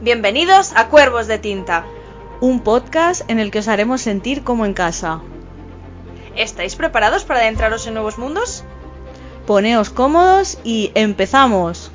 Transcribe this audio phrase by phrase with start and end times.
[0.00, 1.84] Bienvenidos a Cuervos de Tinta.
[2.40, 5.20] Un podcast en el que os haremos sentir como en casa.
[6.36, 8.62] ¿Estáis preparados para adentraros en nuevos mundos?
[9.44, 11.90] Poneos cómodos y empezamos.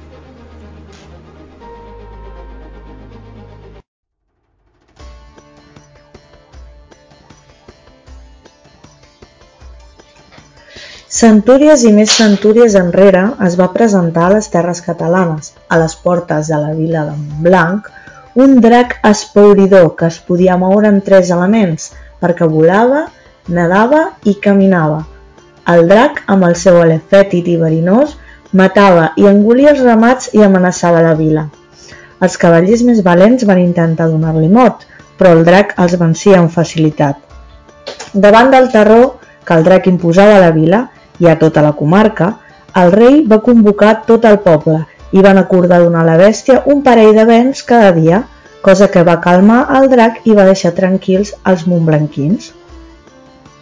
[11.07, 16.49] Centúries i més centúries enrere es va presentar a les terres catalanes, a les portes
[16.51, 17.85] de la vila de Montblanc,
[18.35, 21.91] un drac espauridor que es podia moure en tres elements,
[22.21, 23.07] perquè volava,
[23.47, 25.03] nedava i caminava.
[25.69, 28.17] El drac, amb el seu alè fètid i verinós,
[28.51, 31.47] matava i engolia els ramats i amenaçava la vila.
[32.23, 37.19] Els cavallers més valents van intentar donar-li mort, però el drac els vencia amb facilitat.
[38.13, 40.87] Davant del terror que el drac imposava a la vila,
[41.19, 42.33] i a tota la comarca,
[42.81, 44.79] el rei va convocar tot el poble
[45.13, 48.23] i van acordar donar a la bèstia un parell de vents cada dia,
[48.63, 52.49] cosa que va calmar el drac i va deixar tranquils els montblanquins.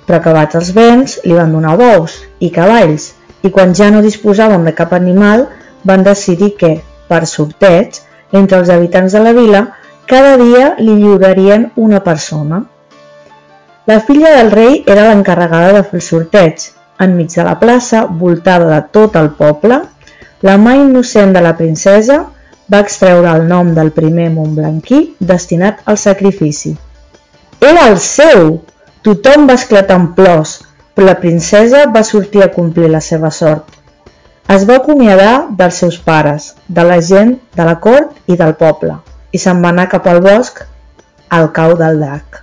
[0.05, 4.67] Però acabats els vents, li van donar bous i cavalls, i quan ja no disposaven
[4.67, 5.47] de cap animal,
[5.83, 6.75] van decidir que,
[7.09, 7.97] per sorteig,
[8.31, 9.63] entre els habitants de la vila,
[10.11, 12.61] cada dia li lliurarien una persona.
[13.89, 16.67] La filla del rei era l'encarregada de fer el sorteig,
[17.01, 19.81] enmig de la plaça, voltada de tot el poble,
[20.45, 22.19] la mà innocent de la princesa
[22.71, 26.77] va extreure el nom del primer Montblanquí destinat al sacrifici.
[27.59, 28.59] Era el seu!
[29.01, 30.59] Tothom va esclatar en plors,
[30.93, 33.65] però la princesa va sortir a complir la seva sort.
[34.55, 38.97] Es va acomiadar dels seus pares, de la gent, de la cort i del poble,
[39.31, 40.61] i se'n va anar cap al bosc,
[41.29, 42.41] al cau del drac.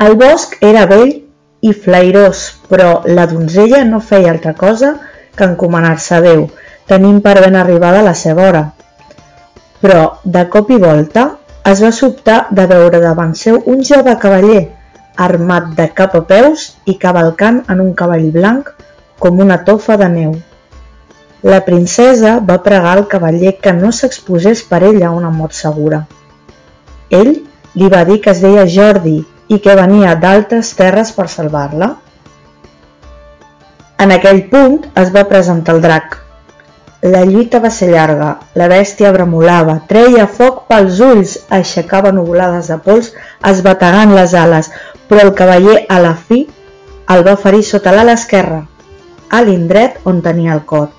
[0.00, 1.12] El bosc era vell
[1.60, 4.94] i flairós, però la donzella no feia altra cosa
[5.36, 6.48] que encomanar-se a Déu,
[6.90, 8.64] tenint per ben arribada la seva hora.
[9.80, 11.26] Però, de cop i volta,
[11.70, 14.62] es va sobtar de veure davant seu un jove cavaller,
[15.20, 18.70] armat de cap a peus i cavalcant en un cavall blanc
[19.20, 20.32] com una tofa de neu.
[21.42, 26.02] La princesa va pregar al cavaller que no s'exposés per ella a una mort segura.
[27.10, 27.32] Ell
[27.80, 29.18] li va dir que es deia Jordi
[29.48, 31.94] i que venia d'altres terres per salvar-la.
[34.00, 36.18] En aquell punt es va presentar el drac.
[37.02, 42.76] La lluita va ser llarga, la bèstia bremolava, treia foc pels ulls, aixecava nuvolades de
[42.84, 43.14] pols,
[43.50, 44.68] esbategant les ales,
[45.08, 46.42] però el cavaller a la fi
[47.14, 48.66] el va ferir sota l'ala esquerra,
[49.32, 50.90] a l'indret on tenia el cor.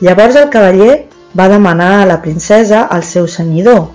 [0.00, 0.94] Llavors el cavaller
[1.36, 3.88] va demanar a la princesa el seu senyidor.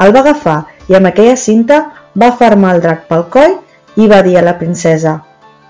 [0.00, 1.82] El va agafar i amb aquella cinta
[2.16, 3.58] va fermar el drac pel coll
[4.00, 5.18] i va dir a la princesa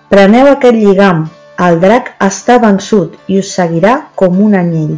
[0.07, 1.27] «Preneu aquest lligam,
[1.65, 4.97] el drac està vençut i us seguirà com un anyell».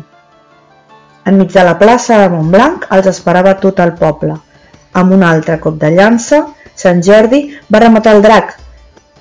[1.29, 4.39] Enmig de la plaça de Montblanc els esperava tot el poble.
[4.97, 6.47] Amb un altre cop de llança,
[6.79, 7.41] Sant Jordi
[7.75, 8.53] va rematar el drac,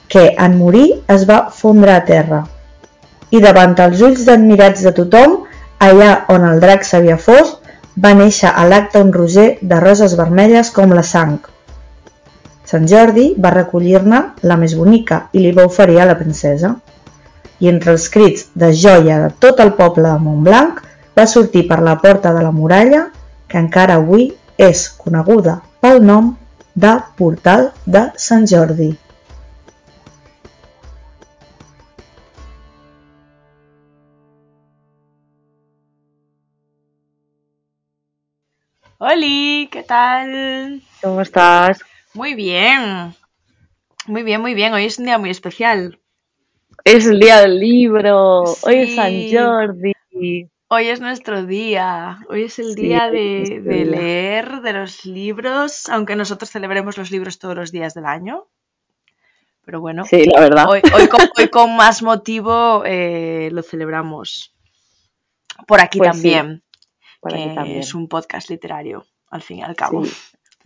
[0.07, 2.43] que, en morir, es va fondre a terra.
[3.33, 5.39] I davant els ulls d'admirats de tothom,
[5.87, 7.55] allà on el drac s'havia fos,
[8.05, 11.39] va néixer a l'acte un roser de roses vermelles com la sang.
[12.71, 16.75] Sant Jordi va recollir-ne la més bonica i li va oferir a la princesa.
[17.59, 20.83] I entre els crits de joia de tot el poble de Montblanc
[21.19, 23.07] va sortir per la porta de la muralla
[23.49, 24.29] que encara avui
[24.69, 26.31] és coneguda pel nom
[26.85, 28.91] de Portal de Sant Jordi.
[38.99, 39.69] ¡Holi!
[39.71, 40.81] ¿Qué tal?
[41.01, 41.79] ¿Cómo estás?
[42.13, 43.15] Muy bien.
[44.07, 44.73] Muy bien, muy bien.
[44.73, 45.99] Hoy es un día muy especial.
[46.87, 48.43] Es el día del libro.
[48.63, 49.35] Hoy es San Sí.
[49.35, 50.49] Jordi.
[50.69, 52.19] Hoy es nuestro día.
[52.29, 53.85] Hoy es el Sí, día de, nuestro de día.
[53.85, 58.47] leer de los libros, aunque nosotros celebremos los libros todos los días del año.
[59.65, 60.69] Pero bueno, Sí, la verdad.
[60.69, 64.53] hoy, hoy con, hoy con más motivo eh, lo celebramos.
[65.67, 66.63] Por aquí Pues sí, también,
[67.19, 67.79] por aquí que también.
[67.79, 70.05] es un podcast literario, al fin y al cabo.
[70.05, 70.11] Sí.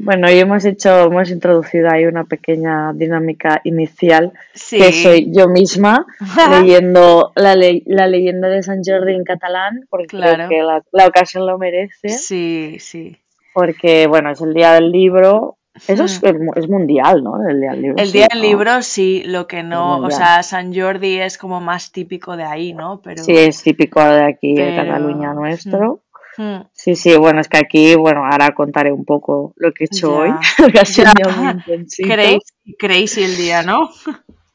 [0.03, 4.31] Bueno, hoy hemos hecho, hemos introducido ahí una pequeña dinámica inicial,
[4.69, 6.06] que soy yo misma
[6.50, 10.50] leyendo la, le- la leyenda de San Jordi en catalán, porque creo claro.
[10.50, 13.18] que la, la ocasión lo merece, Sí, sí.
[13.53, 15.57] porque bueno, es el día del libro,
[15.88, 16.21] eso es,
[16.69, 17.48] mundial, ¿no?
[17.48, 18.48] El día del libro, El sí, día del ¿no?
[18.48, 22.74] libro, sí, lo que no, o sea, San Jordi es como más típico de ahí,
[22.74, 23.01] ¿no?
[23.03, 26.00] Pero, Sí, es típico de aquí, de Cataluña mm, nuestro.
[26.38, 29.88] Mm, Sí, sí, bueno, es que aquí, bueno, ahora contaré un poco lo que he
[29.88, 30.30] hecho hoy,
[30.74, 31.75] ya, ha sido ya, un día
[32.66, 33.89] muy crazy, el día, ¿no?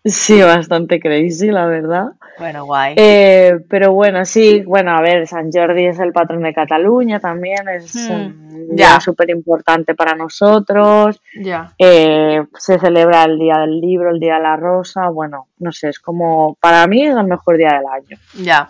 [0.04, 2.10] Sí, bastante crazy, la verdad.
[2.38, 2.94] Bueno, guay.
[2.96, 7.66] Eh, pero bueno, sí, bueno, a ver, San Jordi es el patrón de Cataluña también,
[7.68, 8.90] es Hmm, un ya.
[8.90, 11.20] día súper importante para nosotros.
[11.42, 11.72] Ya.
[11.78, 15.88] Eh, se celebra el Día del Libro, el Día de la Rosa, bueno, no sé,
[15.88, 18.16] es como, para mí es el mejor día del año.
[18.44, 18.68] Ya.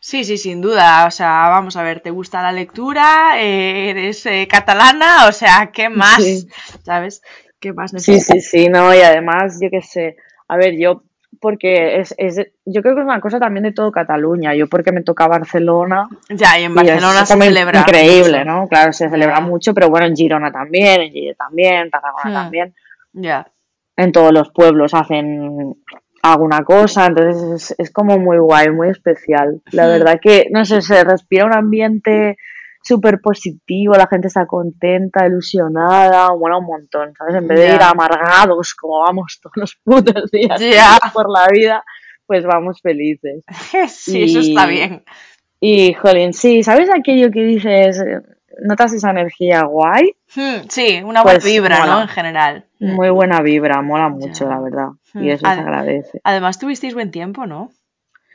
[0.00, 1.06] Sí, sí, sin duda.
[1.06, 3.32] O sea, vamos a ver, ¿te gusta la lectura?
[3.40, 5.26] Eh, ¿Eres eh, catalana?
[5.28, 6.16] O sea, ¿qué más?
[6.16, 6.48] Sí.
[6.82, 7.22] ¿Sabes?
[7.60, 8.42] ¿Qué más Sí, necesitas?
[8.44, 10.16] sí, sí, no, y además, yo qué sé,
[10.48, 11.02] a ver, yo,
[11.38, 14.92] porque es, es, yo creo que es una cosa también de todo Cataluña, yo porque
[14.92, 17.80] me toca Barcelona, Ya, y en y Barcelona es se celebra.
[17.80, 18.50] increíble, mucho.
[18.50, 18.68] ¿no?
[18.68, 22.34] Claro, se celebra mucho, pero bueno, en Girona también, en Lleida también, Tarragona Hmm.
[22.44, 22.74] también,
[23.12, 23.46] Ya.
[23.96, 25.76] en todos los pueblos hacen
[26.22, 29.60] alguna cosa, entonces es, es como muy guay, muy especial.
[29.72, 29.88] La Hmm.
[29.90, 32.36] verdad que, no sé, se respira un ambiente
[32.82, 37.34] súper positivo, la gente está contenta, ilusionada, mola un montón, ¿sabes?
[37.36, 40.98] En vez de ir amargados como vamos todos los putos días Ya.
[41.12, 41.84] por la vida,
[42.26, 43.44] pues vamos felices.
[43.88, 45.04] Sí, eso está bien.
[45.60, 48.02] Y, jolín, sí, ¿sabes aquello que dices?
[48.62, 50.14] ¿Notas esa energía guay?
[50.34, 52.00] Hmm, Sí, una buena Pues vibra, ¿no?
[52.02, 52.64] En general.
[52.78, 52.94] Hmm.
[52.94, 54.88] Muy buena vibra, mola mucho, la verdad.
[55.14, 56.20] Y eso se Ade- agradece.
[56.24, 57.70] Además, tuvisteis buen tiempo, ¿no?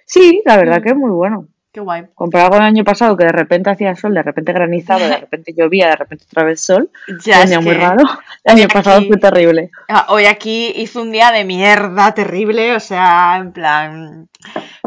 [0.06, 0.84] Sí, la verdad Mm.
[0.84, 1.48] que es muy bueno.
[1.72, 2.04] Qué guay.
[2.16, 5.54] Comparado con el año pasado, que de repente hacía sol, de repente granizaba, de repente
[5.58, 6.90] llovía, de repente otra vez sol.
[7.26, 8.04] Ya es muy que raro.
[8.46, 9.72] El año aquí- pasado fue terrible.
[9.90, 14.30] ah, hoy aquí hizo un día de mierda terrible, o sea, en plan...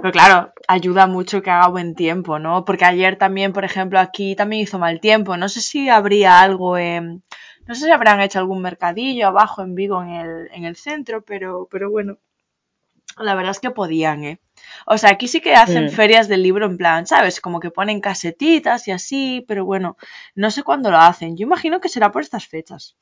[0.01, 2.65] Pero claro, ayuda mucho que haga buen tiempo, ¿no?
[2.65, 5.37] Porque ayer también, por ejemplo, aquí también hizo mal tiempo.
[5.37, 7.23] No sé si habría algo en...
[7.69, 11.21] No sé si habrán hecho algún mercadillo abajo en Vigo, en el, en el centro,
[11.21, 12.17] pero, pero bueno,
[13.19, 14.41] la verdad es que podían, ¿eh?
[14.87, 17.43] O sea, aquí sí que hacen ferias del libro en plan, ¿sabes?
[17.43, 19.99] Como que ponen casetitas y así, pero bueno,
[20.35, 21.37] no sé cuándo lo hacen.
[21.37, 22.97] Yo imagino que será por estas fechas.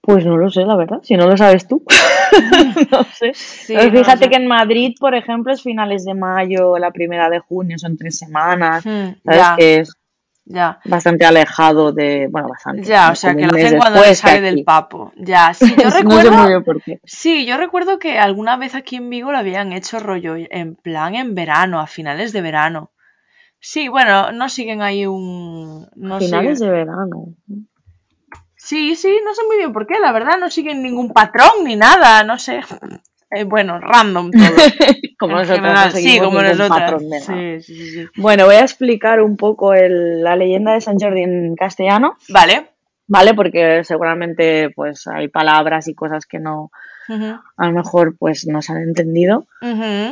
[0.00, 0.98] Pues no lo sé, la verdad.
[1.04, 1.84] Si no lo sabes tú.
[2.90, 3.32] no sé.
[3.34, 4.28] Sí, no fíjate sé.
[4.28, 8.18] que en Madrid, por ejemplo, es finales de mayo, la primera de junio, son tres
[8.18, 8.84] semanas.
[8.84, 9.46] Hmm, ¿Sabes?
[9.56, 9.99] Que es
[10.52, 10.80] ya.
[10.84, 12.28] bastante alejado de.
[12.30, 12.82] Bueno, bastante.
[12.82, 15.12] Ya, o sea, que lo hacen cuando les sale del papo.
[15.16, 16.32] Ya, sí, yo no sé recuerdo.
[16.32, 17.00] muy bien por qué.
[17.04, 21.14] Sí, yo recuerdo que alguna vez aquí en Vigo lo habían hecho rollo en plan
[21.14, 22.90] en verano, a finales de verano.
[23.60, 25.88] Sí, bueno, no siguen ahí un.
[25.94, 27.34] No Finales siguen- de verano.
[28.56, 31.76] Sí, sí, no sé muy bien por qué, la verdad, no siguen ningún patrón ni
[31.76, 32.60] nada, no sé.
[33.30, 34.42] Eh, bueno, random todo.
[35.18, 35.68] como nosotros no
[36.00, 37.20] sí, como.
[37.20, 38.06] Sí, sí, sí, sí.
[38.16, 42.70] Bueno, voy a explicar un poco el- la leyenda de San Jordi en castellano, Vale.
[43.06, 43.34] ¿vale?
[43.34, 46.70] Porque seguramente pues hay palabras y cosas que no,
[47.56, 49.46] A lo mejor pues no se han entendido.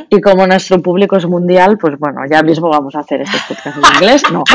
[0.09, 3.79] Y como nuestro público es mundial, pues bueno, ya mismo vamos a hacer estos podcasts
[3.83, 4.23] en inglés.
[4.31, 4.43] No.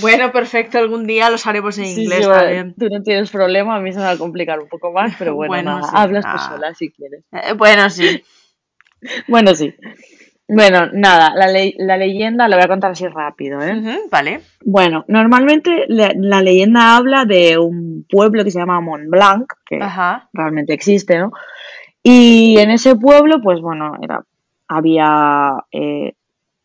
[0.00, 2.74] Bueno, perfecto, algún día los haremos en Sí, inglés sí, también.
[2.78, 5.34] tú no tienes problema, a mí se me va a complicar un poco más, pero
[5.34, 6.48] bueno, Bueno, nada, sí, hablas tú nada.
[6.50, 7.24] sola si quieres.
[7.32, 8.22] Eh, bueno, sí.
[9.28, 9.74] Bueno, sí.
[10.50, 14.00] Bueno, nada, la, le- la leyenda la voy a contar así rápido, ¿eh?
[14.10, 14.40] Vale.
[14.64, 20.30] Bueno, normalmente la, la leyenda habla de un pueblo que se llama Montblanc, que Ajá.
[20.32, 21.32] realmente existe, ¿no?
[22.02, 24.24] Y en ese pueblo, pues bueno, era,
[24.68, 26.14] había eh,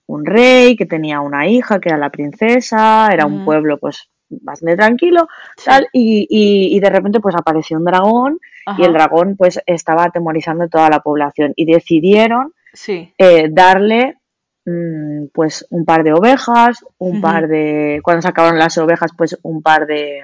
[0.08, 4.78] un rey que tenía una hija que era la princesa, era un pueblo pues bastante
[4.78, 5.28] tranquilo,
[5.58, 5.66] Sí.
[5.66, 8.40] tal, y, y- y de repente pues apareció un dragón
[8.78, 13.14] y el dragón pues estaba atemorizando a toda la población y decidieron Sí.
[13.18, 14.18] eh, darle
[14.66, 19.38] mm, pues un par de ovejas, un par de, cuando se acabaron las ovejas pues
[19.44, 20.22] un par de,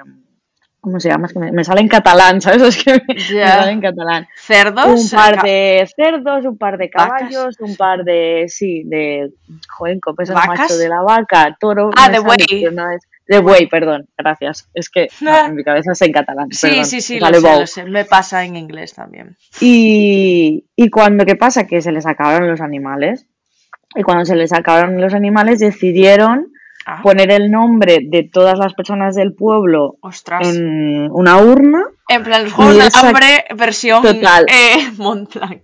[0.82, 1.28] ¿cómo se llama?
[1.28, 2.62] Es que me, me sale en catalán, ¿sabes?
[2.62, 3.60] Es que me, me Ya.
[3.60, 4.24] sale en catalán.
[4.24, 5.12] Un Cerdos.
[5.14, 7.08] par ca- de cerdos, un par de Vacas.
[7.20, 9.32] caballos, un par de, sí, de,
[9.70, 11.56] joder, ¿cómo es el macho de la vaca?
[11.60, 12.38] Toro, Ah, de buey.
[12.74, 14.70] no es, de buey, perdón, gracias.
[14.74, 17.60] Es que no, en mi cabeza es en catalán, Sí, perdón, sí, sí, lo sé,
[17.62, 17.86] lo sé.
[17.86, 19.38] Me pasa en inglés también.
[19.62, 21.66] Y, y cuando, ¿qué pasa?
[21.68, 23.26] Que se les acabaron los animales.
[23.96, 26.52] Y cuando se les acabaron los animales, decidieron
[26.86, 30.48] Ah, poner el nombre de todas las personas del pueblo ostras.
[30.48, 34.46] en una urna, En plan, esa- hambre, versión Total.
[34.50, 35.62] eh, Montblanc.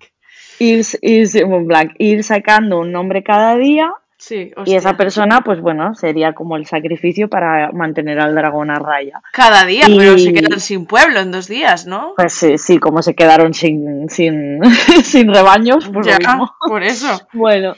[0.59, 3.91] ir, ir, Montblanc, ir sacando un nombre cada día.
[4.27, 8.79] Sí, Y esa persona, pues bueno, sería como el sacrificio para mantener al dragón a
[8.79, 9.21] raya.
[9.31, 12.13] Cada día, Y- pero se quedan sin pueblo en dos días, ¿no?
[12.15, 14.59] Pues sí, sí, como se quedaron sin, sin,
[15.03, 16.55] sin rebaños, pues ya, lo mismo.
[16.67, 17.07] por eso.
[17.33, 17.75] Bueno,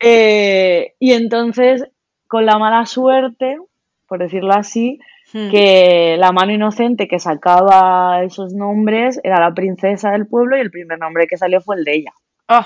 [0.00, 1.84] eh, y entonces,
[2.28, 3.58] con la mala suerte,
[4.06, 4.98] por decirlo así,
[5.32, 5.50] Hmm.
[5.50, 10.70] que la mano inocente que sacaba esos nombres era la princesa del pueblo y el
[10.70, 12.12] primer nombre que salió fue el de ella.
[12.48, 12.64] Oh,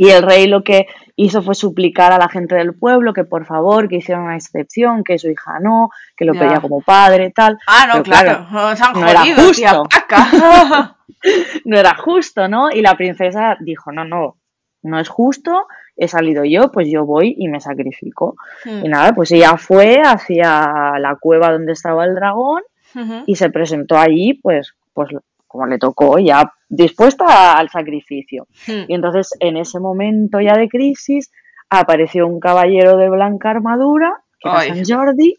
[0.00, 0.86] Y el rey lo que
[1.16, 5.02] hizo fue suplicar a la gente del pueblo que por favor, que hicieran una excepción,
[5.02, 7.58] que su hija no, que lo pedía como padre, tal.
[7.66, 8.46] Ah, no, Pero claro.
[8.48, 10.94] Han no era jodido, justo.
[11.64, 12.70] No era justo, ¿no?
[12.70, 14.36] Y la princesa dijo, no, no,
[14.82, 18.36] no es justo, he salido yo, pues yo voy y me sacrifico.
[18.64, 18.86] Hmm.
[18.86, 22.62] Y nada, pues ella fue hacia la cueva donde estaba el dragón
[23.26, 25.10] y se presentó allí, pues, pues
[25.48, 28.46] como le tocó, ya dispuesta al sacrificio.
[28.66, 28.84] Hmm.
[28.88, 31.32] Y entonces, en ese momento ya de crisis,
[31.70, 34.62] apareció un caballero de blanca armadura, que era.
[34.62, 35.34] San Jordi,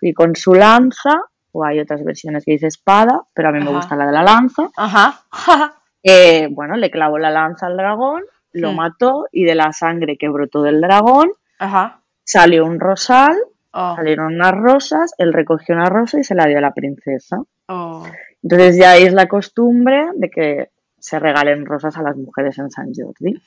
[0.00, 1.10] y con su lanza,
[1.52, 4.22] o hay otras versiones que dice espada, pero a mí me gusta la de la
[4.22, 5.20] lanza, Ajá.
[6.02, 8.22] eh, bueno, le clavó la lanza al dragón,
[8.52, 8.76] lo Hmm.
[8.76, 12.00] mató, y de la sangre que brotó del dragón Ajá.
[12.24, 13.36] salió un rosal,
[13.70, 17.36] Oh, salieron unas rosas, él recogió una rosa y se la dio a la princesa.
[17.68, 18.02] oh.
[18.42, 22.88] Entonces ya es la costumbre de que se regalen rosas a las mujeres en San
[22.94, 23.40] Jordi.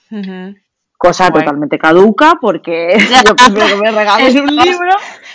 [0.98, 1.44] Cosa Guay.
[1.44, 2.96] totalmente caduca porque
[3.26, 4.92] yo prefiero que me regalen un libro.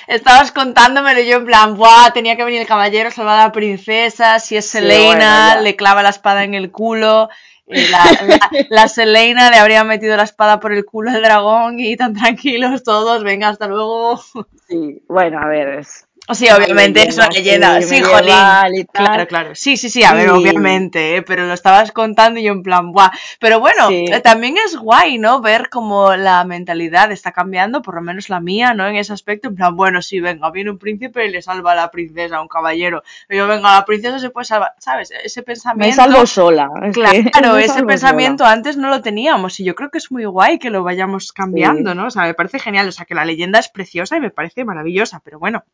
[0.07, 2.13] Estabas contándomelo yo en plan, ¡buah!
[2.13, 4.39] Tenía que venir el caballero, salvar a la princesa.
[4.39, 7.29] Si es Sí, Selena, bueno, le clava la espada en el culo.
[7.67, 8.39] y la, la,
[8.71, 12.85] la Selena le habría metido la espada por el culo al dragón y tan tranquilos
[12.85, 14.21] todos, venga, hasta luego.
[14.69, 18.87] Sí, bueno, a ver, es Sí, obviamente es una leyenda, sí, Sí, jolín.
[18.92, 19.54] Claro, claro.
[19.54, 21.23] Sí, sí, sí, a ver, obviamente, ¿eh?
[21.23, 23.11] pero lo estabas contando y yo en plan, ¡buah!
[23.38, 24.06] Pero bueno, Sí.
[24.11, 25.40] eh, también es guay, ¿no?
[25.40, 28.87] Ver cómo la mentalidad está cambiando, por lo menos la mía, ¿no?
[28.88, 31.76] En ese aspecto, en plan, bueno, sí, venga, viene un príncipe y le salva a
[31.76, 33.02] la princesa, a un caballero.
[33.28, 35.12] Y yo, venga, la princesa se puede salvar, ¿sabes?
[35.23, 35.97] Ese me pensamiento.
[35.97, 36.68] salvo sola.
[36.92, 37.18] Claro,
[37.54, 38.52] me ese pensamiento sola.
[38.52, 41.95] antes no lo teníamos y yo creo que es muy guay que lo vayamos cambiando.
[41.95, 42.06] ¿no?
[42.06, 44.64] O sea, me parece genial, o sea, que la leyenda es preciosa y me parece
[44.64, 45.64] maravillosa, pero bueno,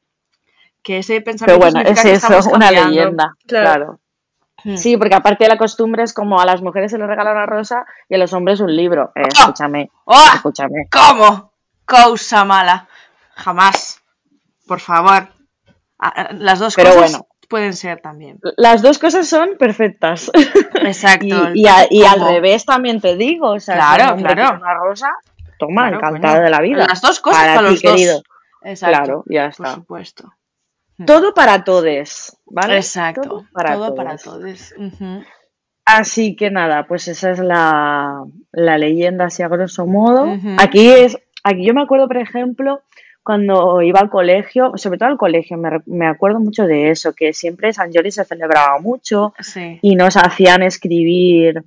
[0.83, 2.91] que ese Pero pensamiento bueno, es que eso, una cambiando.
[2.91, 3.35] leyenda.
[3.47, 4.01] Claro.
[4.65, 4.77] Hmm.
[4.77, 7.47] Sí, porque aparte de la costumbre es como a las mujeres se les regala una
[7.47, 9.13] rosa y a los hombres un libro.
[9.17, 9.29] Eh, Ah.
[9.29, 10.25] escúchame, ¡Oh!
[10.35, 10.89] escúchame.
[10.91, 11.53] ¿Cómo?
[11.85, 12.87] Cosa mala.
[13.35, 14.01] Jamás.
[14.67, 15.29] Por favor.
[15.99, 17.27] Ah, ah, Las dos Pero cosas bueno.
[17.49, 18.39] pueden ser también.
[18.57, 20.31] Las dos cosas son perfectas.
[20.75, 21.27] Exacto.
[21.55, 23.51] y, y a- y al revés también te digo.
[23.51, 24.59] O sea, Claro, si claro.
[24.59, 25.09] una rosa,
[25.59, 26.87] toma, Claro, encantada de la vida.
[26.89, 27.93] Las dos cosas para para ti, los dos.
[27.93, 28.23] querido.
[28.63, 28.97] Exacto.
[29.05, 29.75] Claro, ya Por está.
[29.75, 30.33] supuesto.
[31.07, 32.77] Todo para todos, ¿vale?
[32.77, 33.23] Exacto.
[33.23, 33.97] Todo para Todo todos.
[33.97, 34.75] para todos.
[35.85, 40.27] Así que nada, pues esa es la, la leyenda así a grosso modo.
[40.59, 42.83] Aquí es, aquí yo me acuerdo, por ejemplo,
[43.23, 45.57] cuando iba al colegio, sobre todo al colegio,
[45.87, 49.79] me, acuerdo mucho de eso, que siempre San Jordi se celebraba mucho Sí.
[49.83, 51.63] y nos hacían escribir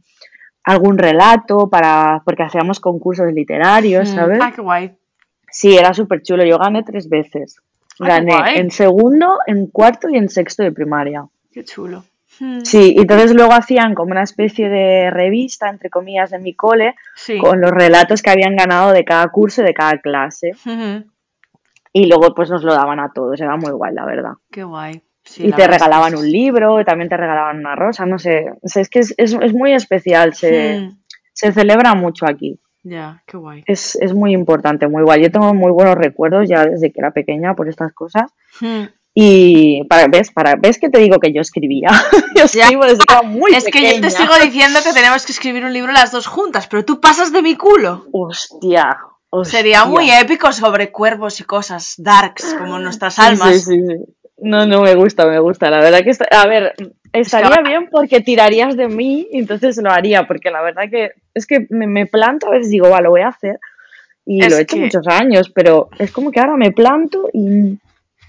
[0.63, 4.09] algún relato para, porque hacíamos concursos literarios.
[4.09, 4.39] ¿sabes?
[4.41, 4.95] Ah, qué guay.
[5.49, 6.43] Sí, era súper chulo.
[6.43, 7.61] Yo gané tres veces.
[7.99, 11.25] Gané en segundo, en cuarto y en sexto de primaria.
[11.51, 12.03] Qué chulo.
[12.39, 12.61] Mm.
[12.65, 16.95] Sí, y entonces luego hacían como una especie de revista, entre comillas, de mi cole,
[17.15, 17.37] Sí.
[17.37, 20.51] con los relatos que habían ganado de cada curso y de cada clase.
[20.65, 21.05] Ujú.
[21.93, 24.33] Y luego pues nos lo daban a todos, era muy guay, la verdad.
[24.51, 25.01] Qué guay.
[25.23, 28.45] Sí, y te es regalaban un libro, y también te regalaban una rosa, no sé.
[28.61, 30.97] O sea, es que es, es, es muy especial, se, Mm.
[31.33, 32.59] se celebra mucho aquí.
[32.87, 33.63] Ya, qué guay.
[33.65, 35.23] Es, es muy importante, muy guay.
[35.23, 38.31] Yo tengo muy buenos recuerdos ya desde que era pequeña por estas cosas.
[38.61, 38.83] Mm.
[39.15, 41.89] Y para, ves, para, ves que te digo que yo escribía.
[42.35, 42.63] yo Ya.
[42.65, 45.65] escribo desde que era muy Es que yo te sigo diciendo que tenemos que escribir
[45.65, 48.05] un libro las dos juntas, pero tú pasas de mi culo.
[48.11, 48.97] Hostia,
[49.31, 49.59] hostia.
[49.59, 53.53] Sería muy épico sobre cuervos y cosas darks, como nuestras almas.
[53.55, 54.15] Sí, sí, sí.
[54.37, 55.71] No, no, me gusta, me gusta.
[55.71, 56.73] La verdad que, está- a ver,
[57.21, 61.45] estaría bien porque tirarías de mí y entonces lo haría, porque la verdad que es
[61.45, 63.59] que me, me planto, a veces digo, va, lo voy a hacer.
[64.25, 67.29] Y Es lo he hecho que- muchos años, pero es como que ahora me planto
[67.33, 67.77] y,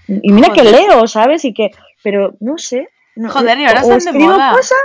[0.07, 1.43] y mira que leo, ¿sabes?
[1.45, 1.71] Y que,
[2.03, 2.89] pero no sé.
[3.15, 4.51] no- Joder, y ahora o están de escribo moda.
[4.53, 4.77] cosas,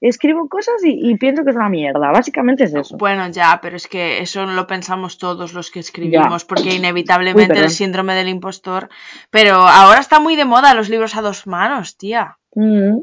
[0.00, 2.10] escribo cosas y, y pienso que es una mierda.
[2.12, 2.96] Básicamente es eso.
[2.96, 6.48] Bueno, ya, pero es que eso lo pensamos todos los que escribimos, Ya.
[6.48, 8.88] porque inevitablemente el síndrome del impostor.
[9.30, 12.38] Pero ahora está muy de moda los libros a dos manos, tía.
[12.54, 13.00] Mm.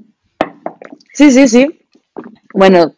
[1.13, 1.81] Sí, sí, sí.
[2.53, 2.93] Bueno,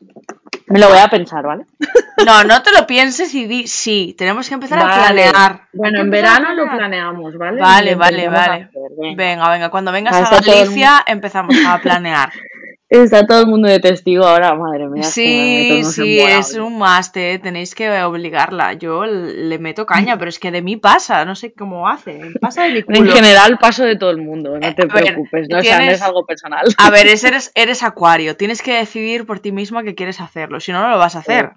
[0.67, 1.65] me lo voy a pensar, ¿vale?
[2.25, 4.15] No, no te lo pienses y di sí.
[4.17, 5.67] Tenemos que empezar a planear.
[5.73, 6.77] Bueno, en a verano lo planear.
[6.77, 7.59] planeamos, ¿vale?
[7.59, 8.61] Vale, vale, vale.
[8.63, 9.23] hacer, venga.
[9.23, 12.31] Venga, venga, cuando vengas a todo el Galicia empezamos a planear.
[12.93, 15.01] Está todo el mundo de testigo ahora, madre mía.
[15.01, 18.73] Sí, en sí, es un must, eh, tenéis que obligarla.
[18.73, 22.19] Yo le meto caña, pero es que de mí pasa, no sé cómo hace.
[22.39, 23.11] Pasa de mi En culo.
[23.13, 25.79] general paso de todo el mundo, no te Eh, ver, preocupes, no, o sea, no
[25.79, 26.67] tienes- es algo personal.
[26.77, 30.59] A ver, es- eres, eres acuario, tienes que decidir por ti misma que quieres hacerlo,
[30.59, 31.49] si no, no lo vas a hacer.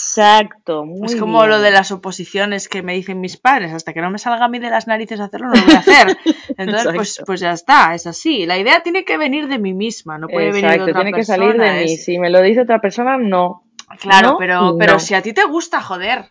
[0.00, 1.50] Exacto, muy es como bien.
[1.50, 4.48] lo de las oposiciones que me dicen mis padres, hasta que no me salga a
[4.48, 6.16] mí de las narices hacerlo, no lo voy a hacer.
[6.56, 8.46] Entonces, pues, pues ya está, es así.
[8.46, 11.16] La idea tiene que venir de mí misma, no puede venir de otra tiene que
[11.18, 11.36] persona.
[11.38, 11.92] salir de mí.
[11.92, 13.64] es- Si me lo dice otra persona, no.
[14.00, 14.38] Claro, ¿no?
[14.38, 14.98] pero, pero no.
[15.00, 16.26] si a ti te gusta, joder,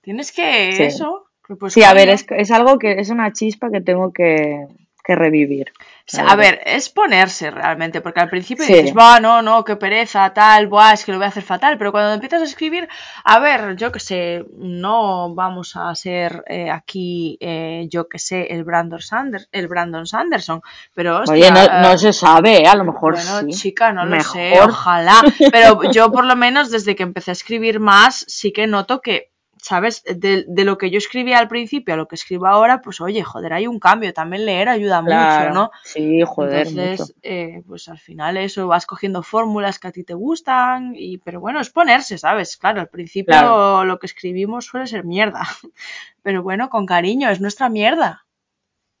[0.00, 0.82] tienes que Sí.
[0.84, 1.26] eso.
[1.46, 4.66] que pues, Sí, a ver, es, es algo que es una chispa que tengo que,
[5.02, 5.72] que revivir.
[6.18, 8.72] A ver, es ponerse realmente, porque al principio Sí.
[8.74, 11.78] dices, va, no, no, qué pereza, tal, buah, es que lo voy a hacer fatal,
[11.78, 12.88] pero cuando empiezas a escribir,
[13.24, 18.52] a ver, yo que sé, no vamos a ser eh, aquí, eh, yo que sé,
[18.52, 20.62] el Brandon, Sanders, el Brandon Sanderson,
[20.94, 23.58] pero Oye, no, no eh, se sabe, a lo mejor bueno, sí.
[23.58, 25.22] chica, no lo sé, ojalá.
[25.52, 29.29] Pero yo por lo menos desde que empecé a escribir más, sí que noto que,
[29.62, 30.02] ¿sabes?
[30.04, 33.22] De, de lo que yo escribía al principio a lo que escribo ahora, pues oye,
[33.22, 34.12] joder, hay un cambio.
[34.12, 35.50] También leer ayuda mucho.
[35.54, 35.70] ¿no?
[35.84, 37.12] Sí, joder, Entonces, mucho.
[37.22, 41.40] eh, pues al final eso, vas cogiendo fórmulas que a ti te gustan, y pero
[41.40, 42.56] bueno, es ponerse, ¿sabes?
[42.56, 43.84] Claro, al principio Claro.
[43.84, 45.42] lo que escribimos suele ser mierda.
[46.22, 48.26] Pero bueno, con cariño, es nuestra mierda.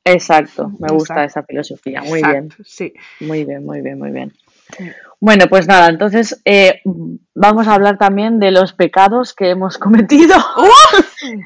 [0.04, 1.24] Exacto, me gusta Exacto.
[1.24, 2.02] esa filosofía.
[2.02, 2.94] Muy bien, sí.
[3.20, 4.32] muy bien, muy bien, muy bien.
[5.20, 6.80] Bueno, pues nada, entonces eh,
[7.34, 10.34] vamos a hablar también de los pecados que hemos cometido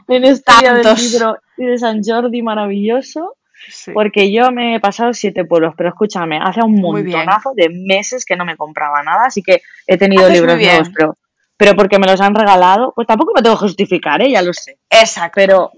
[0.09, 3.93] en este día del libro y de San Jordi maravilloso, Sí.
[3.93, 8.37] porque yo me he pasado siete pueblos, pero escúchame, hace un montonazo de meses que
[8.37, 11.17] no me compraba nada, así que he tenido Haces libros nuevos, pero,
[11.57, 14.31] pero porque me los han regalado, pues tampoco me tengo que justificar, ¿eh?
[14.31, 14.79] ya lo sé.
[14.91, 15.33] Exacto.
[15.37, 15.71] Pero,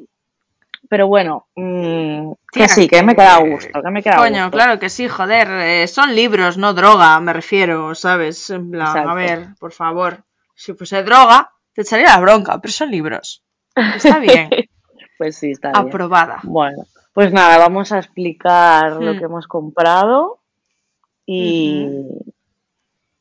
[0.89, 4.51] pero bueno, mm, que sí, que me queda a gusto, que me queda Coño, gusto.
[4.51, 5.49] claro que sí, joder.
[5.51, 8.51] eh, son libros, no droga, me refiero, ¿sabes?
[8.51, 9.11] En plan, Exacto.
[9.11, 10.25] a ver, por favor.
[10.55, 13.45] Si fuese droga, te echaría la bronca, pero son libros.
[13.95, 14.49] Está bien.
[15.19, 15.89] Pues sí, está bien.
[15.89, 16.41] Aprobada.
[16.45, 19.19] Bueno, pues nada, vamos a explicar lo Hmm.
[19.19, 20.41] que hemos comprado
[21.27, 21.87] y,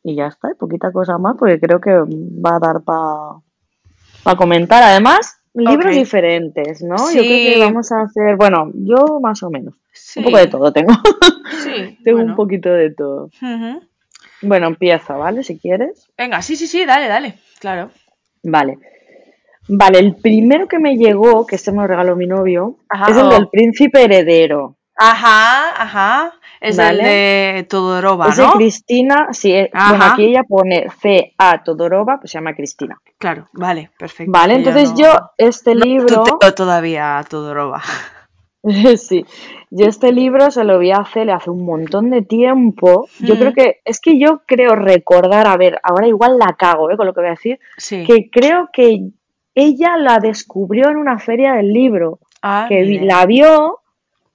[0.03, 4.83] y ya está, y poquita cosa más, porque creo que va a dar para comentar.
[4.83, 6.95] Además, libros diferentes, ¿no?
[7.11, 10.19] Yo creo que vamos a hacer, bueno, yo más o menos, Sí.
[10.19, 10.93] un poco de todo tengo,
[11.63, 11.97] Sí.
[12.03, 12.31] tengo bueno.
[12.31, 13.29] un poquito de todo.
[14.41, 15.43] Bueno, empieza, ¿vale?
[15.43, 16.07] Si quieres.
[16.17, 17.35] Venga, sí, sí, sí, dale, dale.
[17.59, 17.89] Claro.
[18.43, 18.77] Vale.
[19.67, 23.17] Vale, el primero que me llegó, que este me lo regaló mi novio, Ajá, es
[23.17, 23.29] el oh.
[23.29, 24.75] del príncipe heredero.
[24.97, 26.33] Ajá, ajá.
[26.61, 26.99] Es Vale.
[26.99, 27.05] el
[27.57, 28.53] de Todorova, Es de ¿no?
[28.53, 31.63] Cristina, sí, eh, bueno, aquí ella pone C.A.
[31.63, 32.97] Todorova, pues se llama Cristina.
[33.17, 34.31] Claro, vale, perfecto.
[34.31, 35.07] Vale, entonces no- yo
[35.37, 36.23] este no libro,
[36.55, 37.81] todavía Todorova.
[38.97, 39.25] sí,
[39.69, 43.07] yo este libro se lo vi a Cele hace un montón de tiempo.
[43.19, 43.37] Yo Mm.
[43.37, 46.97] creo que, es que yo creo recordar, a ver, ahora igual la cago, ¿eh?
[46.97, 48.03] Con lo que voy a decir, Sí.
[48.05, 49.09] que creo que
[49.53, 53.79] ella la descubrió en una feria del libro, Ah, que la vio,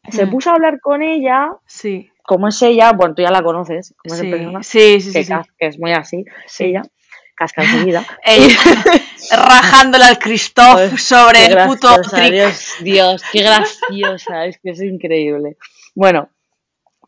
[0.09, 0.31] se Mm.
[0.31, 4.15] puso a hablar con ella, Sí, como es ella, bueno, tú ya la conoces, como
[4.15, 6.65] es sí, persona, sí, sí, que, sí, que es muy así, Sí.
[6.65, 6.83] ella,
[7.35, 8.05] casca en su vida.
[8.25, 8.55] Ella
[9.37, 12.31] rajándole al Christoph Ay, sobre el puto trick.
[12.33, 15.57] Dios, Dios, qué graciosa, es que es increíble.
[15.95, 16.29] Bueno,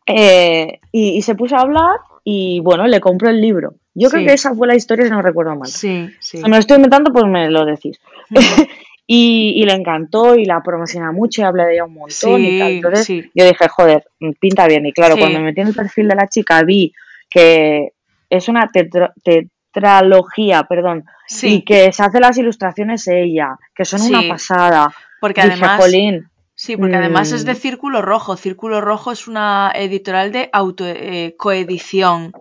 [0.05, 3.75] eh, y, y se puso a hablar y bueno, le compró el libro.
[3.95, 5.67] Yo creo que esa fue la historia, si no recuerdo mal.
[5.69, 6.37] Sí, sí.
[6.39, 7.99] Si me lo estoy inventando, pues me lo decís.
[9.05, 12.59] y, y le encantó y la promociona mucho y habla de ella un montón y
[12.59, 12.71] tal.
[12.71, 13.31] Entonces sí.
[13.33, 14.05] yo dije, joder,
[14.39, 14.85] pinta bien.
[14.85, 15.19] Y claro, Sí.
[15.21, 16.93] cuando me metí en el perfil de la chica vi
[17.29, 17.93] que
[18.29, 21.03] es una tetra- tetralogía, perdón,
[21.41, 24.93] y que se hace las ilustraciones ella, que son una pasada.
[25.19, 25.79] porque Dije, además...
[25.81, 27.57] jolín, Sí, porque además es de Mm.
[27.57, 28.37] Círculo Rojo.
[28.37, 32.31] Círculo Rojo es una editorial de auto eh, coedición.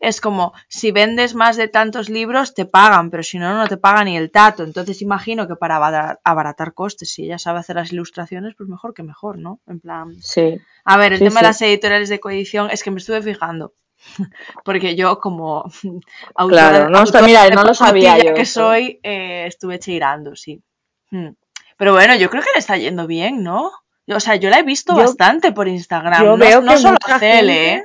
[0.00, 3.76] Es como, si vendes más de tantos libros, te pagan, pero si no, no te
[3.76, 4.64] pagan ni el tato.
[4.64, 8.94] Entonces imagino que para abara- abaratar costes, si ella sabe hacer las ilustraciones, pues mejor
[8.94, 9.60] que mejor, ¿no?
[9.66, 10.14] En plan...
[10.20, 11.44] sí, A ver, el Sí, tema sí.
[11.44, 13.74] de las editoriales de coedición es que me estuve fijando.
[14.64, 15.70] Porque yo, como
[16.48, 18.60] Claro, no, autora mira, no lo sabía yo que eso.
[18.60, 20.62] soy, eh, estuve cheirando, sí.
[21.10, 21.30] Hmm.
[21.76, 23.70] Pero bueno, yo creo que le está yendo bien, ¿no?
[24.08, 26.22] O sea, yo la he visto Yo- bastante por Instagram.
[26.22, 27.84] yo no, veo no que solo a Cele, gente- ¿eh?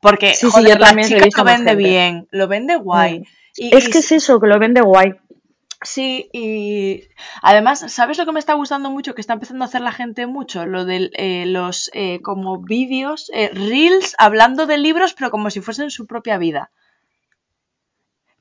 [0.00, 1.74] Porque, Sí, yo la también chica lo vende gente.
[1.76, 3.20] bien, lo vende guay.
[3.20, 3.24] Mm.
[3.56, 5.14] Y, Es y que es eso, que lo vende guay.
[5.82, 7.04] Sí, y
[7.40, 9.14] además, ¿sabes lo que me está gustando mucho?
[9.14, 13.50] Que está empezando a hacer la gente mucho, lo de los eh, como vídeos, eh,
[13.54, 16.70] reels, hablando de libros, pero como si fuesen su propia vida.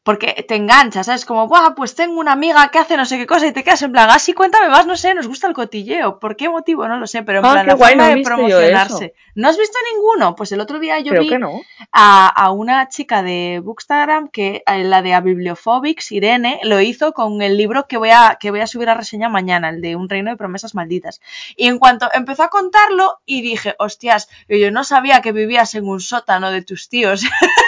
[0.08, 1.26] Porque te enganchas, ¿sabes?
[1.26, 3.82] Como, Buah, pues tengo una amiga que hace no sé qué cosa y te quedas
[3.82, 6.18] en plan, así cuéntame más, no sé, nos gusta el cotilleo.
[6.18, 6.88] ¿Por qué motivo?
[6.88, 9.14] No lo sé, pero en Ah, plan, la guay, forma no de promocionarse.
[9.36, 10.34] ¿No has visto ninguno?
[10.38, 11.60] Pues el otro día yo Creo vi que no.
[11.92, 17.42] a, a una chica de Bookstagram que eh, la de Bibliophobics, Irene, lo hizo con
[17.42, 20.08] el libro que voy a que voy a subir a reseña mañana, el de Un
[20.08, 21.20] reino de promesas malditas.
[21.58, 25.86] Y en cuanto empezó a contarlo y dije, hostias, yo no sabía que vivías en
[25.86, 27.24] un sótano de tus tíos.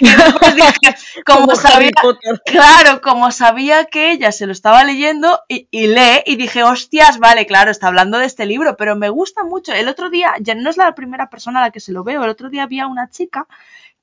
[0.00, 0.94] y después dije,
[1.26, 2.42] como, Como sabía, Harry Potter.
[2.44, 7.18] claro, como sabía que ella se lo estaba leyendo y, y lee y dije, hostias,
[7.18, 9.72] vale, claro, está hablando de este libro, pero me gusta mucho.
[9.72, 12.22] El otro día, ya no es la primera persona a la que se lo veo,
[12.24, 13.46] el otro día vi a una chica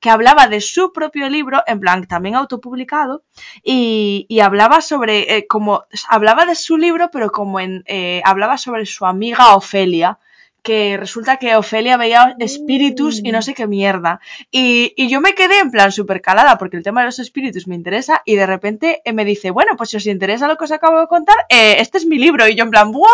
[0.00, 3.22] que hablaba de su propio libro, en plan, también autopublicado,
[3.62, 8.58] y, y hablaba sobre, eh, como, hablaba de su libro, pero como en, eh, hablaba
[8.58, 10.18] sobre su amiga Ofelia,
[10.62, 14.20] que resulta que Ofelia veía espíritus y no sé qué mierda.
[14.50, 17.66] Y, y yo me quedé en plan súper calada porque el tema de los espíritus
[17.66, 20.64] me interesa y de repente eh, me dice, bueno, pues si os interesa lo que
[20.64, 22.46] os acabo de contar, eh, este es mi libro.
[22.46, 23.08] Y yo en plan, ¡buah!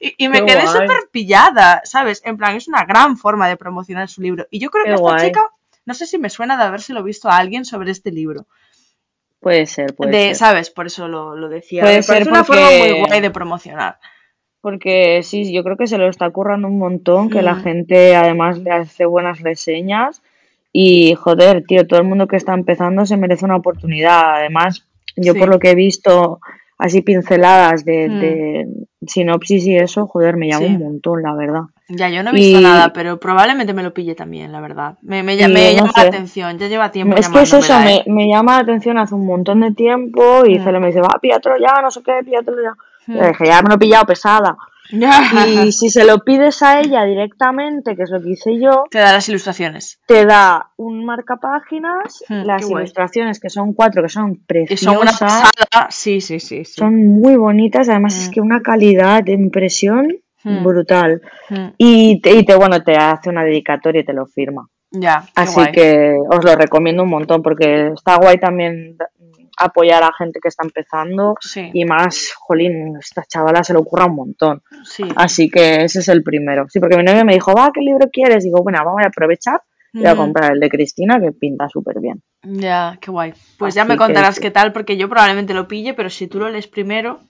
[0.00, 2.22] Y, y me Qué quedé súper pillada, ¿sabes?
[2.24, 4.46] En plan, es una gran forma de promocionar su libro.
[4.50, 5.26] Y yo creo Qué que esta guay.
[5.26, 5.50] chica,
[5.84, 8.46] no sé si me suena de habérselo visto a alguien sobre este libro.
[9.40, 10.36] Puede ser, puede de, ser.
[10.36, 10.70] ¿Sabes?
[10.70, 11.82] Por eso lo, lo decía.
[11.82, 13.98] Puede ser una forma muy guay de promocionar.
[14.60, 17.62] Porque sí, yo creo que se lo está currando un montón, que la Mm.
[17.62, 20.22] gente además le hace buenas reseñas
[20.72, 24.34] y joder, tío, todo el mundo que está empezando se merece una oportunidad.
[24.36, 25.38] Además, yo Sí.
[25.38, 26.40] por lo que he visto
[26.76, 28.20] así pinceladas de, Mm.
[28.20, 28.66] de
[29.06, 30.74] sinopsis y eso, joder, me llama Sí.
[30.74, 31.62] un montón, la verdad.
[31.88, 34.98] Ya, yo no he visto Y- nada, pero probablemente me lo pille también, la verdad.
[35.02, 36.00] Me, me, me no llama sé.
[36.02, 39.14] la atención, ya lleva tiempo Es que es eso, llamándomela, me, llama la atención hace
[39.14, 40.64] un montón de tiempo y Mm.
[40.64, 42.74] Celo me dice, va, píllatelo ya, no sé qué, píllatelo ya.
[43.08, 43.14] Mm.
[43.20, 44.56] Le dije, ya me lo he pillado pesada.
[44.90, 48.98] Y si se lo pides a ella directamente, que es lo que hice yo, Te
[49.00, 50.00] da las ilustraciones.
[50.06, 52.84] te da un marcapáginas, Hmm, las guay.
[52.84, 55.50] ilustraciones que son cuatro, que son preciosas, son una pasada.
[55.90, 56.64] Sí, sí, sí.
[56.64, 56.72] sí.
[56.80, 58.20] son muy bonitas, además Hmm.
[58.22, 60.08] es que una calidad de impresión
[60.44, 60.62] Hmm.
[60.62, 61.20] brutal.
[61.50, 64.68] Mm, Y te, y te, bueno, te hace una dedicatoria y te lo firma.
[64.90, 65.72] Ya, Así guay.
[65.72, 68.96] que os lo recomiendo un montón porque está guay también
[69.58, 74.06] apoyar a gente que está empezando Sí, y más, jolín, esta chavala se le ocurra
[74.06, 74.62] un montón.
[74.84, 75.04] sí.
[75.16, 76.66] Así que ese es el primero.
[76.68, 78.44] Sí, porque mi novio me dijo, va, ¿qué libro quieres?
[78.44, 82.00] Digo, bueno, vamos a aprovechar y voy a comprar el de Cristina que pinta súper
[82.00, 82.22] bien.
[82.42, 83.32] Ya, qué guay.
[83.58, 86.48] Pues ya me contarás qué tal, porque yo probablemente lo pille, pero si tú lo
[86.50, 87.20] lees primero.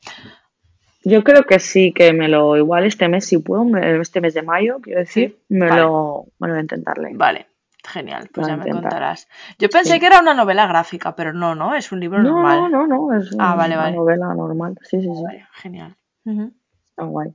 [1.04, 3.64] Yo creo que sí, que me lo, igual este mes, si puedo,
[4.02, 5.82] este mes de mayo, quiero decir, Sí, me, vale.
[5.82, 7.16] lo, me lo voy a intentar leer.
[7.16, 7.46] Vale,
[7.88, 9.28] genial, pues ya me contarás.
[9.58, 10.00] Yo pensé Sí.
[10.00, 11.74] que era una novela gráfica, pero no, ¿no?
[11.74, 12.70] Es un libro No, normal.
[12.70, 13.96] no, no, es Ah, vale, una vale.
[13.96, 14.78] novela normal.
[14.82, 15.96] Sí, sí, sí, Vale, genial.
[16.24, 17.32] Está guay.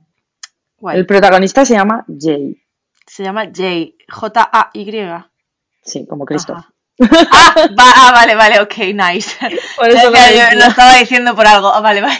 [0.78, 0.98] Guay.
[0.98, 2.56] El protagonista se llama Jay,
[3.06, 5.24] Se llama Jay, J-A-Y.
[5.82, 6.54] sí, como Cristo.
[6.56, 6.70] Ah,
[7.78, 9.36] va- ah, vale, vale, ok, nice.
[9.76, 11.68] Por eso yo, lo estaba diciendo por algo.
[11.74, 12.18] Ah, vale, vale.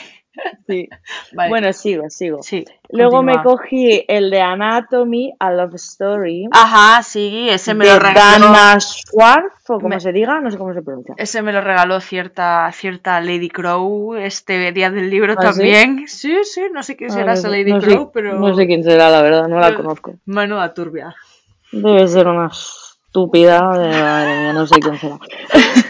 [0.66, 0.88] Sí.
[1.33, 1.49] Vale.
[1.49, 2.42] Bueno, sigo, sigo.
[2.42, 2.64] sí.
[2.90, 3.57] Luego me continúa.
[3.59, 8.47] cogí el de Anatomy, A Love Story, Ajá, sí, ese me de lo regaló.
[8.47, 11.14] Dana Schwartz, o como Me- se diga, no sé cómo se pronuncia.
[11.18, 15.59] Ese me lo regaló cierta, cierta Lady Crow este día del libro ¿Ah, sí?
[15.59, 16.07] también.
[16.07, 18.38] Sí, sí, no sé quién Ah, será no esa sé- Lady no sé- Crow, pero.
[18.38, 20.14] No sé quién será, la verdad, no la conozco.
[20.27, 21.14] Menuda turbia.
[21.73, 25.18] Debe ser una estúpida, de madre mía, no sé quién será.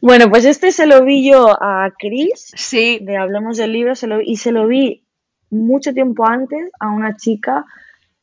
[0.00, 4.06] bueno, pues este se lo vi yo a Chris, Sí, de Hablemos del Libro, se
[4.06, 5.02] lo, y se lo vi
[5.50, 7.64] mucho tiempo antes a una chica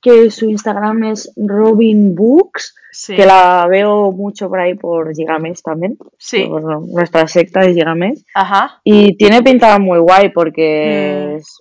[0.01, 3.15] que su Instagram es Robin Books, sí.
[3.15, 5.97] que la veo mucho por ahí por Gigamesh también.
[6.17, 6.45] Sí.
[6.47, 8.23] Por nuestra secta de Gigamesh.
[8.35, 8.79] Ajá.
[8.83, 11.35] Y tiene pinta muy guay porque Mm.
[11.37, 11.57] es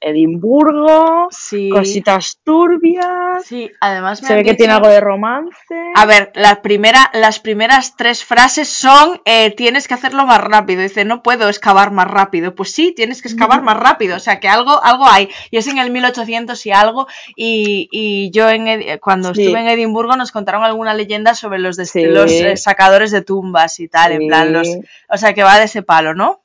[0.00, 1.70] Edimburgo, Sí.
[1.70, 5.74] cositas turbias, Sí, además me se ve que tiene dicho- algo de romance.
[5.94, 10.82] A ver, la primera, las primeras tres frases son eh, tienes que hacerlo más rápido.
[10.82, 12.54] Dice, no puedo excavar más rápido.
[12.54, 14.16] Pues sí, tienes que excavar más rápido.
[14.16, 15.28] O sea, que algo, algo hay.
[15.50, 17.06] Y es en el 1800 y algo.
[17.36, 19.42] Y, y yo en cuando Sí.
[19.42, 22.04] estuve en Edimburgo nos contaron alguna leyenda sobre los, Sí.
[22.04, 24.12] los eh, sacadores de tumbas y tal.
[24.12, 24.68] En plan, los,
[25.08, 26.42] o sea, que va de ese palo, ¿no?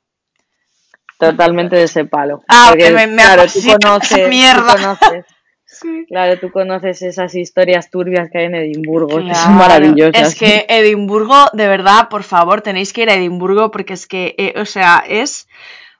[1.18, 2.42] Totalmente de ese palo.
[2.48, 4.72] Ah, Porque, me- me claro, tú conoces, esa tú mierda.
[4.74, 5.24] conoces,
[5.66, 6.04] Sí.
[6.08, 10.28] claro, tú conoces esas historias turbias que hay en Edimburgo, que son maravillosas.
[10.28, 14.34] Es que Edimburgo, de verdad, por favor, tenéis que ir a Edimburgo porque es que,
[14.38, 15.48] eh, o sea, es.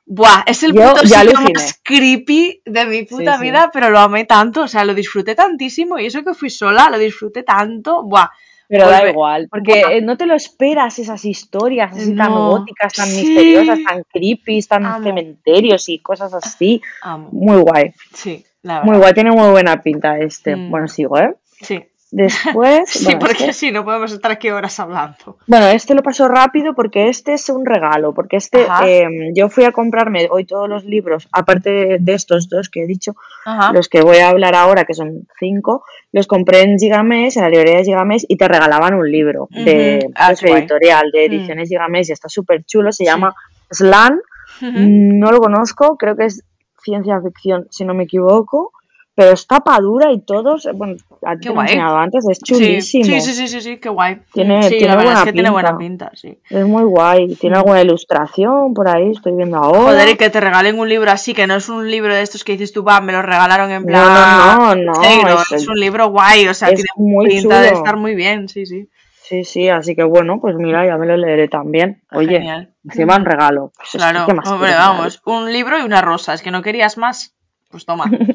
[0.06, 3.42] Buah, es el puto sitio más creepy de mi puta sí.
[3.42, 6.90] vida, pero lo amé tanto, o sea, lo disfruté tantísimo y eso que fui sola,
[6.90, 8.28] lo disfruté tanto, buah.
[8.68, 13.06] Pero da igual, porque eh, no te lo esperas esas historias así tan góticas, tan
[13.08, 13.26] sí.
[13.26, 15.04] misteriosas, tan creepy, tan Amo.
[15.04, 16.80] cementerios y cosas así.
[17.02, 17.28] Amo.
[17.32, 18.86] Muy guay, Sí, la verdad.
[18.90, 20.56] muy guay, tiene muy buena pinta este.
[20.56, 20.70] Mm.
[20.70, 21.34] Bueno, sigo, ¿eh?
[21.60, 21.84] Sí,
[22.16, 25.36] Después, sí bueno, porque este- si no podemos estar aquí horas hablando.
[25.48, 29.64] bueno, este lo paso rápido porque este es un regalo, porque este eh, yo fui
[29.64, 33.72] a comprarme hoy todos los libros, aparte de, estos dos que he dicho, Ajá.
[33.72, 37.50] los que voy a hablar ahora, que son cinco, los compré en Gigamesh, en la
[37.50, 40.08] librería de Gigamesh, y te regalaban un libro de.
[40.14, 40.60] Ah, de su qué guay.
[40.62, 41.32] editorial, de Mm.
[41.32, 43.10] ediciones Gigamesh, y está súper chulo, se Sí.
[43.10, 43.34] llama
[43.72, 44.20] Slan,
[44.60, 46.44] no lo conozco, creo que es
[46.80, 48.72] ciencia ficción, si no me equivoco,
[49.16, 51.66] pero es tapa dura y todos, bueno, a ti Qué te lo he guay.
[51.68, 53.04] enseñado antes, es Sí, chulísimo.
[53.04, 54.20] sí, sí, sí, sí, sí, qué guay.
[54.32, 56.10] Tiene- sí, tiene la verdad es que tiene buena pinta.
[56.14, 56.38] sí.
[56.50, 59.78] Es muy guay, tiene alguna ilustración por ahí, estoy viendo ahora.
[59.92, 62.44] Joder, y que te regalen un libro así, que no es un libro de estos
[62.44, 64.14] que dices tú, va, me lo regalaron en plan.
[64.14, 67.68] no, no, no, negro, es- es, un libro guay, o sea, tiene muy pinta de
[67.68, 67.78] chulo.
[67.78, 68.88] estar muy bien, sí, sí.
[69.26, 72.02] Sí, sí, así que bueno, pues mira, ya me lo leeré también.
[72.12, 72.74] Oye, Genial.
[72.84, 73.72] encima un regalo.
[73.74, 76.34] Pues Claro, ¿qué más hombre, vamos, un libro y una rosa.
[76.34, 77.34] Es que no querías más.
[77.70, 78.04] Pues toma.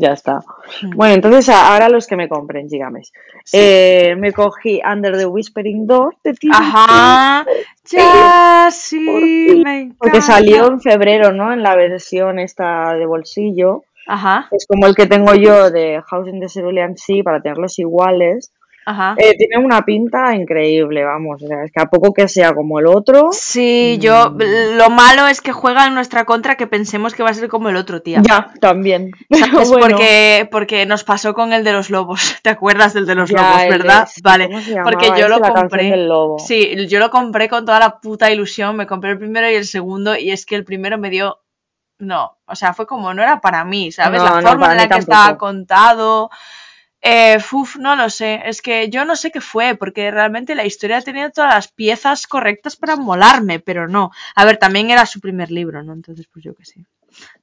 [0.00, 0.38] Ya está.
[0.82, 0.90] Mm.
[0.96, 3.12] Bueno, entonces ahora los que me compren, dígames.
[3.52, 7.44] Eh, me cogí Under the Whispering Door de King, Ajá.
[7.90, 9.04] Ya, sí,
[9.48, 9.96] fin, me encanta.
[9.98, 11.52] porque salió en febrero, ¿no?
[11.52, 13.82] En la versión esta de bolsillo.
[14.06, 17.78] Ajá, Es como el que tengo yo de House in the Cerulean Sea para tenerlos
[17.78, 18.52] iguales.
[18.90, 19.14] Ajá.
[19.18, 21.42] Eh, tiene una pinta increíble, vamos.
[21.42, 24.34] O sea, es que a poco que sea como el otro, Sí, yo.
[24.74, 27.68] Lo malo es que juega en nuestra contra que pensemos que va a ser como
[27.68, 28.22] el otro, tía.
[28.26, 29.10] ya, también.
[29.30, 29.68] ¿Sabes?
[29.70, 32.36] Bueno, Porque, porque nos pasó con el de los lobos.
[32.42, 34.08] ¿Te acuerdas del de los ya, lobos, de- verdad?
[34.22, 34.46] vale.
[34.48, 35.96] ¿cómo se llamaba Porque yo lo compré.
[35.96, 36.38] lobo.
[36.38, 38.76] Sí, yo lo compré con toda la puta ilusión.
[38.76, 40.16] Me compré el primero y el segundo.
[40.16, 41.40] Y es que el primero me dio.
[42.00, 44.20] No, o sea, fue como no era para mí, ¿sabes?
[44.22, 45.46] No, la forma en la que estaba tampoco.
[45.46, 46.30] contado.
[47.00, 48.42] Eh, uf, no lo sé.
[48.44, 52.26] Es que yo no sé qué fue, porque realmente la historia tenía todas las piezas
[52.26, 54.10] correctas para molarme, pero no.
[54.34, 55.92] A ver, también era su primer libro, ¿no?
[55.92, 56.84] Entonces, pues yo qué sé.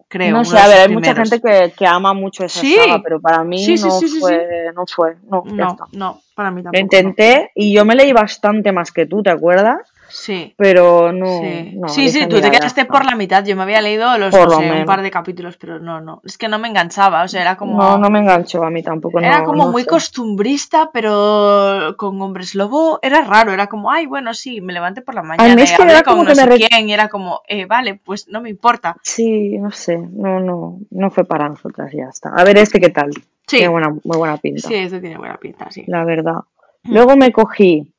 [0.08, 0.38] Creo.
[0.38, 2.76] no sé, a ver, hay mucha gente que, que ama mucho esa Sí.
[2.76, 6.62] saga, pero para mí Sí, sí, no, fue, no fue, no, No, no, para mí
[6.62, 6.78] Lo tampoco.
[6.78, 6.82] no.
[6.82, 9.80] intenté y yo me leí bastante más que tú, ¿te acuerdas?
[10.18, 10.54] Sí.
[10.58, 13.44] Pero no, Sí, no, sí, tú te quedaste por la mitad.
[13.44, 16.00] Yo me había leído los, Por no lo sé, un par de capítulos, pero no,
[16.00, 16.22] no.
[16.24, 17.78] Es que no me enganchaba, o sea, era como.
[17.78, 19.90] No, no me enganchó a mí tampoco, Era no, como muy sé.
[19.90, 23.52] costumbrista, pero con hombres lobo era raro.
[23.52, 25.94] Era como, ay, bueno, sí, me levanté por la mí mañana es y que hablé
[25.96, 28.40] era como no que me sé re- quién, y era como, eh, vale, pues no
[28.42, 28.96] me importa.
[29.02, 32.30] Sí, no sé, no, no, no fue para nosotras ya está.
[32.30, 33.12] A ver este qué tal.
[33.48, 33.58] Sí.
[33.58, 35.84] Tiene buena, muy buena pinta, Sí, eso tiene buena pinta, sí.
[35.88, 36.38] la verdad.
[36.84, 36.94] Mm.
[36.94, 37.92] Luego me cogí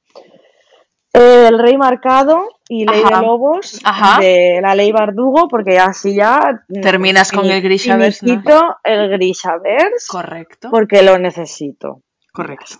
[1.46, 3.16] eh, El Rey Marcado y Ley Ajá.
[3.20, 4.20] de Lobos Ajá.
[4.20, 8.26] de la Ley Bardugo, porque así ya mm, Terminas con el Grishaverse,
[8.84, 10.68] el Grishaverse, Correcto.
[10.70, 12.00] porque lo necesito.
[12.32, 12.76] Correcto.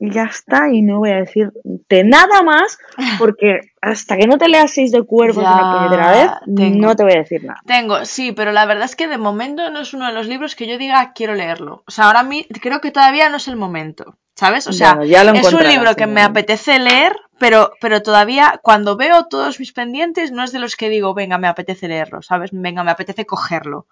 [0.00, 2.78] Y ya está, y no voy a decirte nada más,
[3.18, 6.86] porque hasta que no te leas seis de cuervos Ya una puñetera vez, tengo.
[6.88, 7.60] no te voy a decir nada.
[7.64, 10.56] Tengo, sí, pero la verdad es que de momento no es uno de los libros
[10.56, 11.84] que yo diga quiero leerlo.
[11.86, 14.66] O sea, ahora mí creo que todavía no es el momento, ¿sabes?
[14.66, 18.60] O sea, Bueno, ya lo es un libro que me apetece leer, pero, pero todavía
[18.62, 22.22] cuando veo todos mis pendientes no es de los que digo, venga, me apetece leerlo,
[22.22, 22.50] ¿sabes?
[22.52, 23.86] Venga, me apetece cogerlo,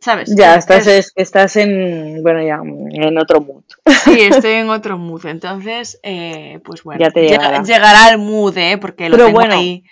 [0.00, 0.34] ¿sabes?
[0.36, 3.64] Ya, Es- estás, es- es- estás en, bueno, ya, en otro mood.
[4.04, 7.62] Sí, estoy en otro mood, entonces, eh, pues bueno, Ya te llega- llegará.
[7.62, 8.78] llegará el mood, ¿eh?
[8.78, 9.84] Porque lo Pero tengo bueno, ahí.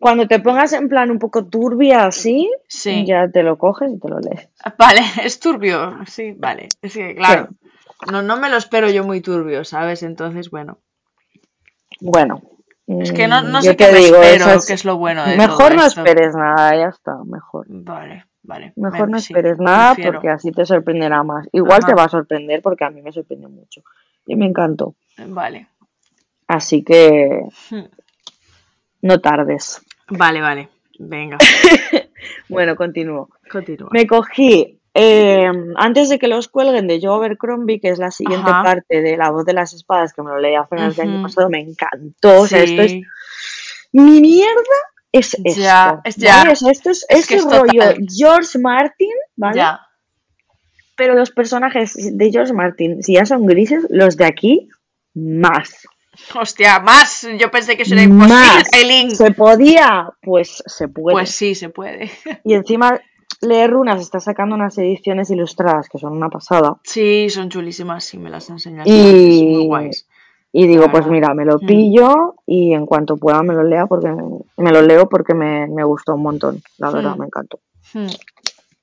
[0.00, 3.04] Cuando te pongas en plan un poco turbia así, Sí.
[3.04, 4.48] ya te lo coges y te lo lees.
[4.78, 6.68] Vale, es turbio, sí, vale.
[6.82, 7.48] Es que, claro,
[8.12, 10.04] no, no me lo espero yo muy turbio, ¿sabes?
[10.04, 10.78] Entonces, bueno.
[12.00, 12.42] Bueno.
[12.86, 15.22] Es que no, mm, no sé qué me digo, espero, esas- que es lo bueno
[15.26, 16.00] de Mejor todo no esto.
[16.02, 17.66] esperes nada, ya está, mejor.
[17.68, 18.72] Vale, vale.
[18.76, 20.12] Mejor me- no sí, esperes nada prefiero.
[20.18, 21.46] porque así te sorprenderá más.
[21.52, 23.82] Igual te va a sorprender porque a mí me sorprendió mucho.
[24.26, 24.94] Y me encantó.
[25.26, 25.68] Vale.
[26.46, 27.84] Así que Hmm.
[29.02, 29.82] no tardes.
[30.08, 30.68] Vale, vale.
[30.98, 31.36] Venga,
[32.48, 33.28] Bueno, continúo.
[33.52, 33.88] continúa.
[33.92, 38.50] Me cogí, eh, antes de que los cuelguen de Joe Abercrombie, que es la siguiente
[38.50, 38.64] Ajá.
[38.64, 41.22] parte de La voz de las espadas, que me lo leí a finales del año
[41.22, 42.40] pasado, me encantó.
[42.40, 42.94] O sea, esto es
[43.92, 44.76] mi mierda
[45.12, 45.60] es esto.
[45.60, 46.26] Ya, es ¿vale?
[46.26, 46.52] ya.
[46.52, 48.06] O sea, esto es, Es este que es rollo total.
[48.14, 49.56] George Martin, ¿vale?
[49.56, 49.80] ya.
[50.96, 54.68] Pero los personajes de George Martin, si ya son grises, los de aquí,
[55.14, 55.86] más.
[56.34, 57.26] Hostia, más.
[57.38, 59.14] Yo pensé que eso era imposible.
[59.14, 60.10] ¿Se podía?
[60.20, 61.14] Pues se puede.
[61.14, 62.10] Pues sí, se puede.
[62.44, 63.00] Y encima,
[63.40, 66.76] Leer Runas está sacando unas ediciones ilustradas que son una pasada.
[66.82, 68.90] Sí, son chulísimas, sí, me las enseñaste.
[68.90, 70.06] Y- antes, Muy guays.
[70.50, 71.66] Y digo, pues mira, me lo Mm.
[71.66, 74.08] pillo y en cuanto pueda me lo lea porque
[74.56, 77.18] me lo leo porque me, me gustó un montón, la verdad, Mm.
[77.20, 77.60] me encantó.
[77.92, 78.06] Hmm.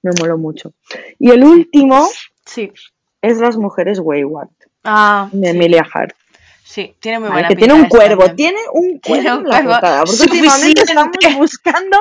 [0.04, 0.74] Me moló mucho.
[1.20, 2.08] Y el último
[2.46, 2.72] Sí.
[3.22, 4.50] es Las mujeres Wayward,
[4.84, 5.58] Ah, de sí.
[5.58, 6.14] Emilia Hart.
[6.68, 7.42] Sí, tiene muy ¿vale?
[7.44, 8.56] buena Que pinta tiene un cuervo, también.
[8.56, 11.98] tiene un Tiene cuervo un en la portada, porque últimamente estamos buscando,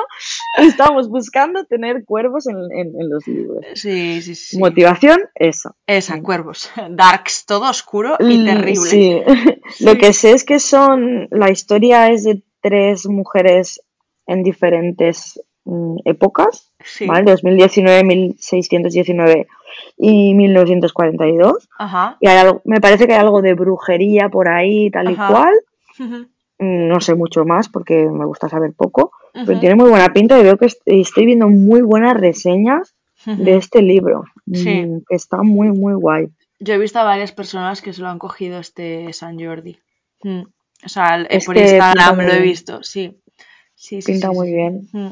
[0.57, 3.63] estamos buscando tener cuervos en, en- en los libros.
[3.75, 4.57] Sí, sí, sí.
[4.57, 5.75] Motivación, esa.
[5.85, 6.71] Esa, cuervos.
[6.89, 8.75] Darks, todo oscuro y Mm, terrible.
[8.89, 9.21] Sí.
[9.81, 13.81] Lo que sé es que son, la historia es de tres mujeres
[14.25, 17.07] en diferentes mm, épocas, Sí.
[17.07, 17.23] ¿vale?
[17.31, 19.47] 2019, 1619
[19.97, 21.67] y 1942.
[21.77, 22.17] Ajá.
[22.21, 25.53] Y hay algo- me parece que hay algo de brujería por ahí, tal y cual.
[26.57, 29.11] No sé mucho más porque me gusta saber poco,
[29.45, 32.95] pero tiene muy buena pinta y veo que est- estoy viendo muy buenas reseñas
[33.25, 34.85] de este libro, Sí.
[34.85, 36.27] mm, que está muy, muy guay.
[36.59, 39.77] Yo he visto a varias personas que se lo han cogido este San Jordi.
[40.23, 40.41] Mm.
[40.85, 43.19] O sea, el- Este por Instagram lo he visto, sí.
[43.73, 44.53] Sí, sí, Pinta sí, muy sí.
[44.53, 44.87] bien.
[44.93, 45.11] Mm.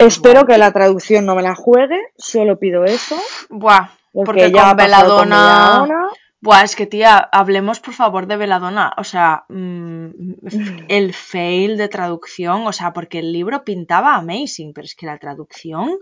[0.00, 3.16] Espero que la traducción no me la juegue, solo pido eso,
[3.48, 5.86] Buah, porque, porque ya con Veladona.
[6.42, 8.94] Buah, es que tía, hablemos por favor de Veladona.
[8.96, 10.08] O sea, mm,
[10.88, 15.18] el fail de traducción, o sea, porque el libro pintaba amazing, pero es que la
[15.18, 15.98] traducción.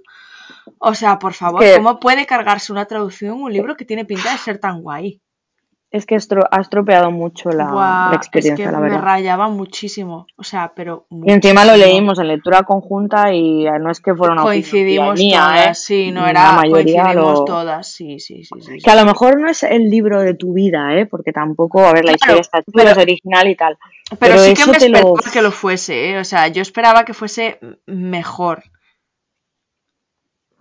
[0.79, 4.39] O sea, por favor, ¿cómo puede cargarse una traducción un libro que tiene pinta de
[4.39, 5.21] ser tan guay?
[5.91, 7.65] Es que ha estropeado mucho la,
[8.11, 9.05] la experiencia, es que la me verdad.
[9.05, 10.27] rayaba muchísimo.
[10.37, 11.07] O sea, pero.
[11.11, 11.93] Y encima lo muchísimo.
[11.95, 15.75] leímos en lectura conjunta y eh, no es que fuera una Coincidimos mía, todas, ¿eh?
[15.83, 16.53] sí, no La era.
[16.53, 18.61] mayoría Coincidimos lo- todas, sí, sí, sí.
[18.61, 21.07] sí, Que a lo mejor no es el libro de tu vida, ¿eh?
[21.07, 23.79] Porque tampoco, a ver, la Claro, historia está pero- es original y tal.
[24.11, 26.19] Pero, pero sí que me te lo- esperaba que lo fuese, ¿eh?
[26.19, 28.63] O sea, yo esperaba que fuese mejor,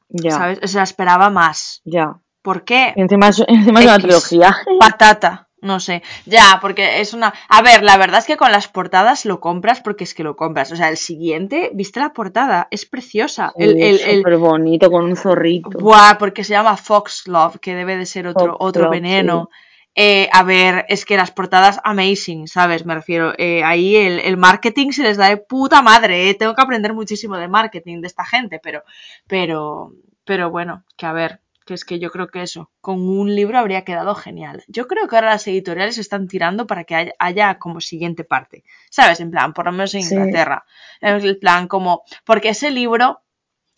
[0.08, 0.60] Ya, ¿sabes?
[0.64, 1.82] O sea, esperaba más.
[1.84, 2.22] ya.
[2.48, 2.94] ¿Por qué?
[2.96, 4.56] Y encima es, encima es una trilogía.
[4.80, 6.02] Patata, no sé.
[6.26, 7.34] Ya, porque es una...
[7.50, 10.38] A ver, la verdad es que con las portadas lo compras porque es que lo
[10.38, 10.72] compras.
[10.72, 12.70] O sea, el siguiente, ¿viste la portada?
[12.72, 13.52] Es preciosa.
[13.58, 15.78] El, el, el- súper bonito, con un zorrito.
[15.78, 19.50] Buah, porque se llama Fox Love, que debe de ser otro, Fox otro Love, veneno.
[19.94, 22.86] Eh, a ver, es que las portadas amazing, ¿sabes?
[22.86, 26.34] Me refiero, eh, ahí el, el marketing se les da de puta madre, ¿eh?
[26.36, 28.84] Tengo que aprender muchísimo de marketing de esta gente, pero,
[29.28, 29.92] pero,
[30.24, 33.60] pero bueno, que a ver, que es que yo creo que eso, con un libro
[33.60, 34.64] habría quedado genial.
[34.68, 38.64] Yo creo que ahora las editoriales están tirando para que haya, haya como siguiente parte,
[38.90, 39.20] ¿sabes?
[39.20, 40.16] En plan, por lo menos en Sí.
[40.16, 40.66] Inglaterra.
[41.02, 43.22] En el plan como, porque ese libro,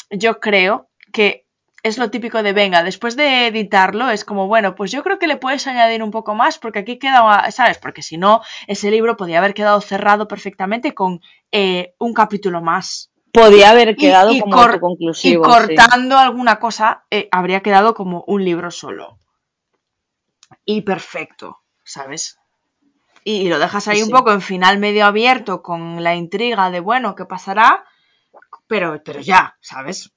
[0.10, 1.46] yo creo que
[1.84, 5.28] es lo típico de venga, después de editarlo es como, bueno, pues yo creo que
[5.28, 7.78] le puedes añadir un poco más porque aquí queda, ¿sabes?
[7.78, 11.22] Porque si no, ese libro podía haber quedado cerrado perfectamente con
[11.52, 13.12] eh, un capítulo más.
[13.40, 15.44] Podía haber Y- quedado y como cor- autoconclusivo.
[15.44, 15.52] y sí.
[15.76, 19.18] cortando alguna cosa, eh, habría quedado como un libro solo.
[20.66, 22.38] Y perfecto, ¿sabes?
[23.24, 26.80] Y, y lo dejas ahí un poco en final medio abierto con la intriga de,
[26.80, 27.84] bueno, ¿qué pasará?
[28.68, 30.12] Pero, pero ya, ¿sabes?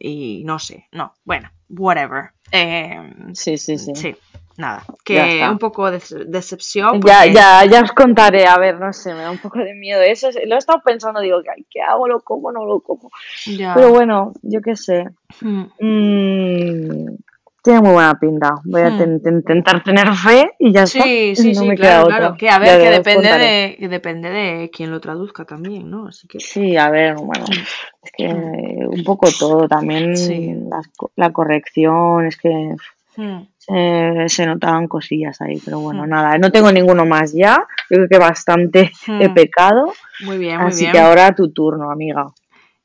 [0.00, 2.30] Y no sé, no, bueno, whatever.
[2.50, 3.94] Eh, Sí, sí, sí.
[3.94, 4.16] sí,
[4.58, 7.00] nada, que un poco de decepción.
[7.00, 9.72] Ya, porque- ya, ya os contaré, a ver, no sé, me da un poco de
[9.74, 10.02] miedo.
[10.02, 12.06] Eso es- lo he estado pensando, digo, "Ay, ¿qué hago?
[12.08, 12.52] ¿Lo como?
[12.52, 13.10] ¿No lo como?
[13.46, 13.72] ya.
[13.74, 15.04] Pero bueno, yo qué sé.
[15.40, 15.64] Hmm.
[15.78, 17.16] Mm,
[17.62, 18.54] tiene muy buena pinta.
[18.64, 18.98] Voy a Hmm.
[18.98, 21.02] ten- ten- intentar tener fe y ya está.
[21.02, 22.34] Sí, sí, no sí, claro, claro.
[22.38, 23.44] Que a ver, Ya que depende contaré.
[23.44, 26.08] de, que depende de quién lo traduzca también, ¿no?
[26.08, 26.40] Así que.
[26.40, 27.44] Sí, a ver, bueno,
[28.02, 30.54] es que un poco todo, también Sí.
[30.96, 32.74] co- la corrección, es que
[33.16, 33.42] hmm.
[33.68, 36.10] Se, se notaban cosillas ahí, pero bueno, Hmm.
[36.10, 37.58] nada, no tengo ninguno más ya,
[37.90, 39.20] yo creo que bastante Hmm.
[39.22, 40.92] he pecado, Muy bien, muy así bien.
[40.92, 42.26] que ahora tu turno, amiga.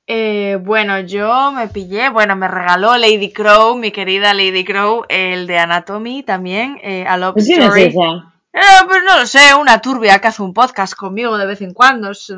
[0.06, 5.48] Eh, bueno, yo me pillé, bueno, me regaló Lady Crow, mi querida Lady Crow, el
[5.48, 7.84] de Anatomy también, eh, A Love ¿Quién es Story.
[7.84, 8.34] esa?
[8.54, 11.74] Eh, pues no lo sé, una turbia que hace un podcast conmigo de vez en
[11.74, 12.12] cuando.
[12.12, 12.30] Es,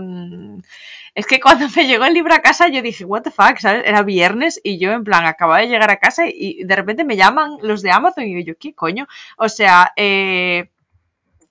[1.16, 3.84] es que cuando me llegó el libro a casa yo dije, what the fuck, ¿sabes?
[3.86, 7.16] Era viernes y yo en plan acababa de llegar a casa y, de repente me
[7.16, 9.08] llaman los de Amazon y yo, ¿qué coño?
[9.38, 10.70] O sea, eh,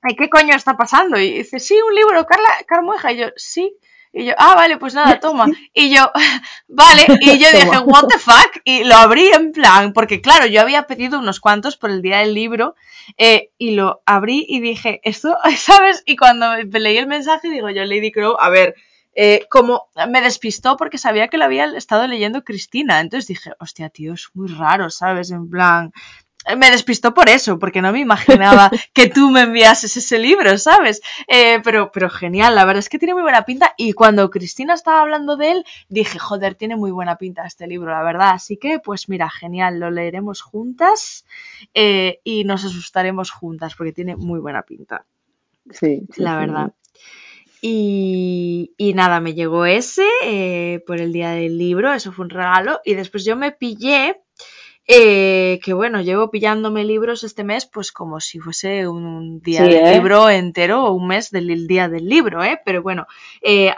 [0.02, 1.18] "Ay, ¿qué coño está pasando?
[1.18, 3.12] Y dice, sí, un libro, Carla Carmueja.
[3.12, 3.74] Y yo, sí.
[4.12, 5.46] Y yo, ah, vale, pues nada, toma.
[5.74, 6.12] Y yo,
[6.68, 7.06] vale.
[7.20, 8.60] Y yo dije, what the fuck?
[8.64, 12.18] Y lo abrí en plan, porque claro, yo había pedido unos cuantos por el día
[12.18, 12.74] del libro.
[13.16, 16.02] eh, y lo abrí y dije, esto, ¿sabes?
[16.06, 18.74] Y cuando me leí el mensaje, digo yo, Lady Crow, a ver,
[19.14, 23.00] eh, como me despistó porque sabía que lo había estado leyendo Cristina.
[23.00, 25.30] Entonces dije, hostia, tío, es muy raro, ¿sabes?
[25.30, 25.92] En plan,
[26.46, 30.58] eh, me despistó por eso, porque no me imaginaba que tú me enviases ese libro,
[30.58, 31.00] ¿sabes?
[31.26, 33.74] Eh, pero, pero genial, la verdad es que tiene muy buena pinta.
[33.76, 37.90] Y cuando Cristina estaba hablando de él, dije, joder, tiene muy buena pinta este libro,
[37.90, 38.30] la verdad.
[38.34, 41.24] Así que, pues mira, genial, lo leeremos juntas
[41.72, 45.04] eh, y nos asustaremos juntas, porque tiene muy buena pinta,
[45.70, 46.74] Sí, sí, la verdad.
[47.66, 52.30] Y, y nada, me llegó ese eh, por el día del libro, eso fue un
[52.30, 52.78] regalo.
[52.84, 54.20] Y después yo me pillé,
[54.86, 59.70] eh, que bueno, llevo pillándome libros este mes, pues como si fuese un día Sí,
[59.72, 59.94] del ¿eh?
[59.94, 62.60] libro entero o un mes del día del libro, ¿eh?
[62.66, 63.06] Pero bueno,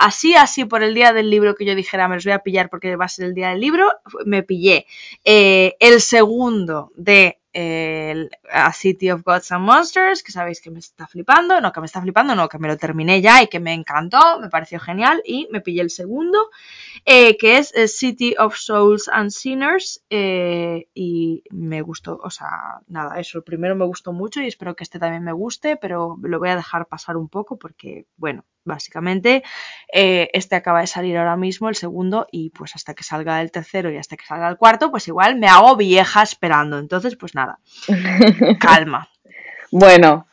[0.00, 2.68] así, así por el día del libro que yo dijera, me los voy a pillar
[2.68, 3.88] porque va a ser el día del libro,
[4.24, 4.84] me pillé
[5.22, 11.06] el segundo de el A City of Gods and Monsters, que sabéis que me está
[11.06, 13.72] flipando, no que me está flipando, no, que me lo terminé ya y que me
[13.72, 16.50] encantó, me pareció genial y me pillé el segundo,
[17.06, 22.82] eh, que es eh, City of Souls and Sinners eh, y me gustó, o sea,
[22.88, 26.18] nada, eso, el primero me gustó mucho y espero que este también me guste, pero
[26.20, 29.42] lo voy a dejar pasar un poco porque, bueno, básicamente
[29.92, 33.50] eh, este acaba de salir ahora mismo, el segundo, y pues hasta que salga el
[33.50, 37.34] tercero y hasta que salga el cuarto, pues igual me hago vieja esperando, entonces pues
[37.34, 37.58] nada,
[38.60, 39.08] calma.
[39.70, 40.26] Bueno,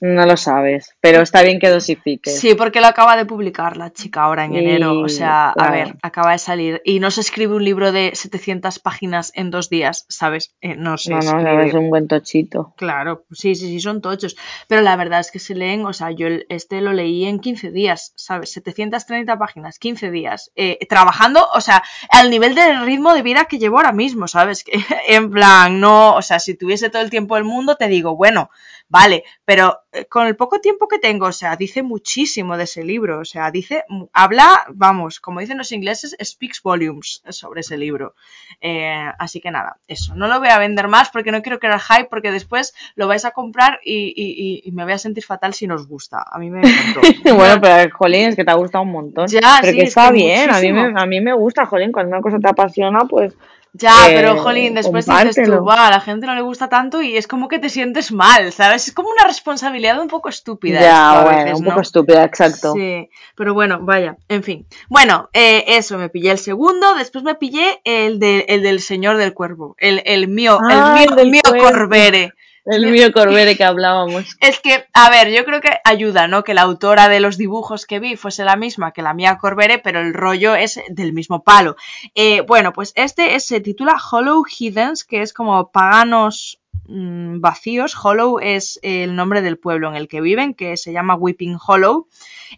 [0.00, 2.38] No lo sabes, pero está bien que dosifiques.
[2.38, 5.00] Sí, porque lo acaba de publicar la chica ahora en Y, enero.
[5.00, 6.80] O sea, a ver, acaba de salir.
[6.84, 10.54] Y no se escribe un libro de 700 páginas en dos días, ¿sabes?
[10.60, 11.66] Eh, no se No, no, escribe.
[11.66, 12.74] es un buen tochito.
[12.76, 14.36] Claro, sí, sí, sí, son tochos.
[14.68, 17.70] Pero la verdad es que se leen, o sea, yo este lo leí en 15
[17.70, 18.52] días, ¿sabes?
[18.52, 20.52] 730 páginas, 15 días.
[20.56, 24.64] Eh, trabajando, o sea, al nivel del ritmo de vida que llevo ahora mismo, ¿sabes?
[24.68, 28.16] Que, en plan, no, o sea, si tuviese todo el tiempo del mundo, te digo,
[28.16, 28.50] bueno,
[28.88, 32.84] vale, pero eh, con el poco tiempo que tengo, o sea, dice muchísimo de ese
[32.84, 38.14] libro, o sea, dice, habla, vamos, como dicen los ingleses, speaks volumes sobre ese libro.
[38.60, 40.14] Eh, así que nada, eso.
[40.14, 43.24] No lo voy a vender más porque no quiero crear hype porque después lo vais
[43.24, 46.24] a comprar y, y- y- me voy a sentir fatal si nos gusta.
[46.30, 47.00] A mí me encantó.
[47.36, 49.26] bueno, pero jolín, es que te ha gustado un montón.
[49.28, 51.66] Ya, pero sí, que es está que bien, a mí, me, a mí me gusta,
[51.66, 53.34] jolín, cuando una cosa te apasiona, pues
[53.72, 57.02] Ya, Eh, pero jolín, después dices tú, va, a la gente no le gusta tanto
[57.02, 58.88] y es como que te sientes mal, ¿sabes?
[58.88, 60.80] Es como una responsabilidad un poco estúpida.
[60.80, 61.82] ya, a bueno, veces, un poco ¿no?
[61.82, 62.72] estúpida, exacto.
[62.72, 64.66] Sí, pero bueno, vaya, en fin.
[64.88, 69.16] Bueno, eh, eso, me pillé el segundo, después me pillé el, de, el del Señor
[69.16, 71.66] del Cuervo, el, el mío, el Ah, mío, el mío cuervo.
[71.68, 72.32] Corbere.
[72.70, 74.24] El mío Corbere que hablábamos.
[74.40, 76.44] Es que, a ver, yo creo que ayuda, ¿no?
[76.44, 79.78] Que la autora de los dibujos que vi fuese la misma que la mía Corbere,
[79.78, 81.76] pero el rollo es del mismo palo.
[82.14, 87.96] Eh, bueno, pues este es- se titula Hollow Heathens, que es como paganos mm, vacíos.
[88.02, 92.08] Hollow es el nombre del pueblo en el que viven, que se llama Weeping Hollow.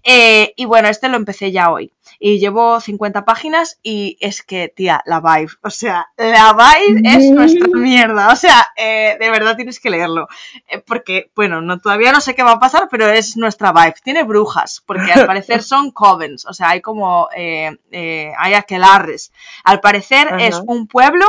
[0.05, 1.93] Eh, y bueno, este lo empecé ya hoy.
[2.18, 5.53] Y llevo 50 páginas y es que, tía, la vibe.
[5.62, 8.33] O sea, la vibe es nuestra mierda.
[8.33, 10.28] O sea, eh, de verdad tienes que leerlo.
[10.68, 13.95] Eh, porque, bueno, no, todavía no sé qué va a pasar, pero es nuestra vibe.
[14.03, 16.47] Tiene brujas, porque al parecer son covens.
[16.47, 19.33] O sea, hay como, hay aquelarres.
[19.64, 20.45] Al parecer Ajá.
[20.45, 21.26] es un pueblo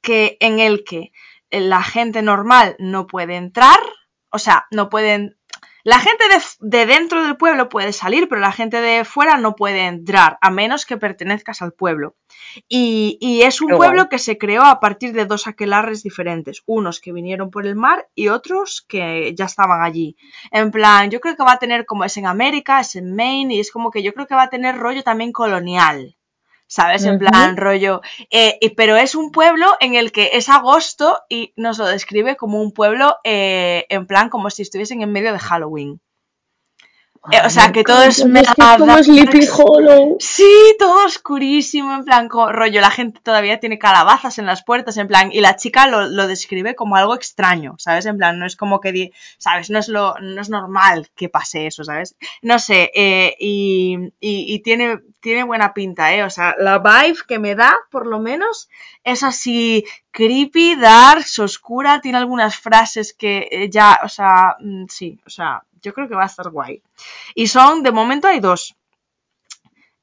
[0.00, 1.12] que, en el que
[1.50, 3.78] la gente normal no puede entrar.
[4.30, 5.36] O sea, no pueden
[5.86, 6.42] la gente de,
[6.78, 10.50] de, dentro del pueblo puede salir, pero la gente de fuera no puede entrar, a
[10.50, 12.16] menos que pertenezcas al pueblo.
[12.68, 14.08] Y, y es un Qué pueblo guay.
[14.08, 18.08] que se creó a partir de dos aquelarres diferentes, unos que vinieron por el mar
[18.16, 20.16] y otros que ya estaban allí.
[20.50, 23.54] En plan, yo creo que va a tener como es en América, es en Maine,
[23.54, 26.16] y es como que yo creo que va a tener rollo también colonial.
[26.68, 27.04] ¿Sabes?
[27.04, 28.00] En plan, rollo.
[28.30, 32.36] Eh, y- pero es un pueblo en el que es agosto y nos lo describe
[32.36, 36.00] como un pueblo, eh, en plan, como si estuviesen en medio de Halloween.
[37.32, 40.16] Eh, o sea, que todo es Es es como mega Sleepy Hollow.
[40.20, 45.08] Sí, todo oscurísimo, en plan, rollo, la gente todavía tiene calabazas en las puertas, en
[45.08, 48.06] plan, y la chica lo, lo describe como algo extraño, ¿sabes?
[48.06, 49.70] En plan, no es como que, ¿sabes?
[49.70, 52.16] No es, lo, no es normal que pase eso, ¿sabes?
[52.42, 56.22] No sé, eh, y, y, y tiene, tiene buena pinta, ¿eh?
[56.22, 58.68] O sea, la vibe que me da, por lo menos,
[59.04, 65.18] es así creepy, darks, oscura, tiene algunas frases que eh, ya, o sea, mm, sí,
[65.26, 66.82] o sea, yo creo que va a estar guay.
[67.36, 68.74] Y son, de momento hay dos.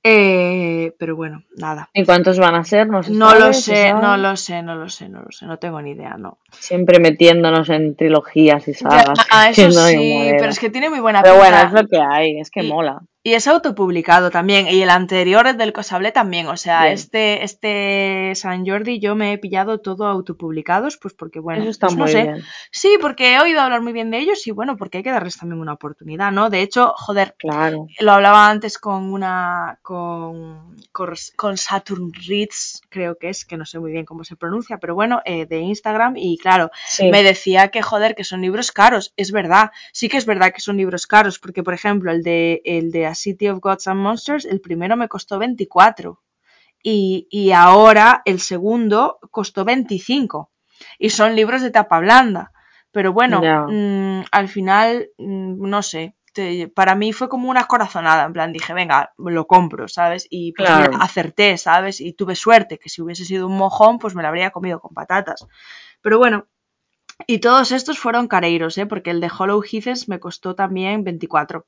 [0.06, 1.90] Eh, pero bueno, nada.
[1.94, 2.88] ¿Y cuántos van a ser?
[2.88, 5.82] No, No lo sé, no lo sé, no lo sé, no lo sé, no tengo
[5.82, 6.40] ni idea, no.
[6.52, 9.18] Siempre metiéndonos en trilogías y sagas.
[9.32, 11.50] Ya, eso sí, pero es que tiene muy buena Pero pinta.
[11.52, 13.02] bueno, es lo que hay, es que Y- mola.
[13.26, 14.68] Y es autopublicado también.
[14.68, 16.48] Y el anterior, el del Cosable, también.
[16.48, 16.94] O sea, Bien.
[16.94, 21.88] este, este San Jordi yo me he pillado todo autopublicados, pues porque, bueno, Eso está
[21.88, 22.24] pues no sé.
[22.24, 22.44] bien.
[22.70, 25.38] Sí, porque he oído hablar muy bien de ellos y bueno, porque hay que darles
[25.38, 26.50] también una oportunidad, ¿no?
[26.50, 27.88] De hecho, joder, Claro.
[28.02, 33.66] lo hablaba antes con una con, con, con Saturn Reads, creo que es, que no
[33.66, 37.10] sé muy bien cómo se pronuncia, pero bueno, eh, de Instagram y claro, Sí.
[37.10, 40.60] me decía que joder, que son libros caros, es verdad, sí que es verdad que
[40.60, 44.46] son libros caros, porque por ejemplo, el de el de City of Gods and Monsters,
[44.46, 46.22] el primero me costó 24
[46.82, 50.52] y, y ahora el segundo costó 25
[51.00, 52.52] y son libros de tapa blanda.
[52.92, 58.26] Pero bueno, mm, al final, mm, no sé, te- para mí fue como una corazonada,
[58.26, 60.28] en plan dije, venga, lo compro, ¿sabes?
[60.30, 60.92] Y pues Claro.
[60.92, 62.02] mira, acerté, ¿sabes?
[62.02, 64.94] Y tuve suerte, que si hubiese sido un mojón, pues me lo habría comido con
[64.94, 65.46] patatas.
[66.02, 66.46] Pero bueno,
[67.28, 68.86] y todos estos fueron careiros, ¿eh?
[68.86, 71.66] Porque el de Hollow Heathens me costó también 24.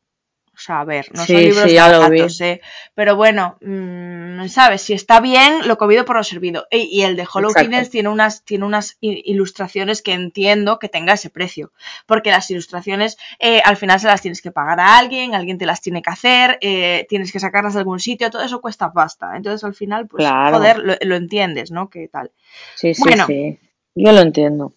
[0.56, 2.62] O sea, a ver, no son Sí, libros lo baratos, ¿eh?
[2.94, 4.82] Pero bueno, mm, ¿sabes?
[4.84, 6.66] Si está bien, lo comido por lo servido.
[6.72, 11.30] Y, y el de Hollow tiene unas, tiene unas ilustraciones que entiendo que tenga ese
[11.30, 11.72] precio.
[12.06, 15.66] Porque las ilustraciones eh, al final se las tienes que pagar a alguien, alguien te
[15.66, 19.36] las tiene que hacer, eh, tienes que sacarlas de algún sitio, todo eso cuesta pasta.
[19.36, 20.58] Entonces al final, pues, Claro.
[20.58, 21.90] joder, lo, lo entiendes, ¿no?
[21.90, 22.32] ¿Qué tal?
[22.76, 23.28] Sí, sí, Bueno.
[23.28, 23.60] sí.
[23.96, 24.74] Yo lo entiendo.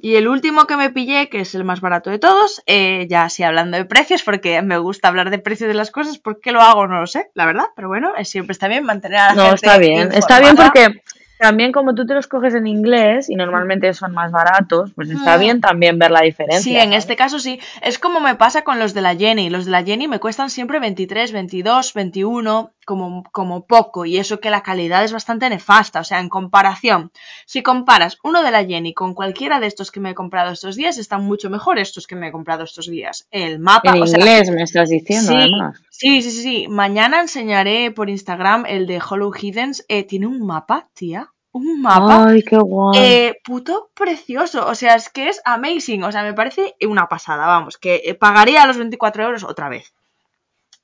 [0.00, 3.28] Y el último que me pillé, que es el más barato de todos, eh, ya
[3.28, 6.52] sí hablando de precios, porque me gusta hablar de precios de las cosas, ¿por qué
[6.52, 6.86] lo hago?
[6.86, 9.42] No lo sé, la verdad, pero bueno, eh, siempre está bien mantener a la No,
[9.42, 10.12] gente está bien.
[10.12, 11.02] Está bien porque
[11.42, 15.36] también como tú te los coges en inglés y normalmente son más baratos, pues está
[15.36, 15.40] Mm.
[15.40, 16.62] bien también ver la diferencia.
[16.62, 16.98] Sí, en ¿sabes?
[16.98, 17.58] este caso sí.
[17.82, 19.50] Es como me pasa con los de la Jenny.
[19.50, 24.04] Los de la Jenny me cuestan siempre 23, 22, 21, como, como poco.
[24.06, 26.00] Y eso que la calidad es bastante nefasta.
[26.00, 27.10] O sea, en comparación,
[27.44, 30.76] si comparas uno de la Jenny con cualquiera de estos que me he comprado estos
[30.76, 33.26] días, están mucho mejor estos que me he comprado estos días.
[33.30, 35.80] El mapa, En o sea, inglés me estás diciendo, Sí, además.
[36.02, 36.68] Sí, sí, sí, sí.
[36.68, 39.84] Mañana enseñaré por Instagram el de Hollow Hiddens.
[39.88, 41.32] Eh, tiene un mapa, tía.
[41.52, 42.26] Un mapa.
[42.26, 42.98] Ay, qué guay.
[42.98, 44.66] Eh, puto precioso.
[44.66, 46.02] O sea, es que es amazing.
[46.02, 47.46] O sea, me parece una pasada.
[47.46, 49.94] Vamos, que eh, pagaría los 24 euros otra vez.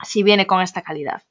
[0.05, 1.23] Si viene con esta calidad.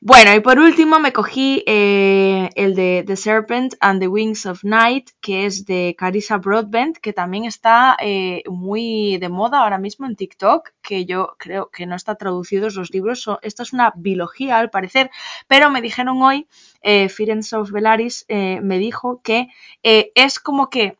[0.00, 4.62] Bueno, y por último me cogí eh, el de The Serpent and the Wings of
[4.62, 10.06] Night, que es de Carissa Broadbent, que también está eh, muy de moda ahora mismo
[10.06, 13.26] en TikTok, que yo creo que no está traducidos los libros.
[13.40, 15.10] Esta es una biología al parecer,
[15.48, 16.46] pero me dijeron hoy,
[16.82, 19.48] eh, Firenze of Velaris eh, me dijo que
[19.82, 20.98] es como que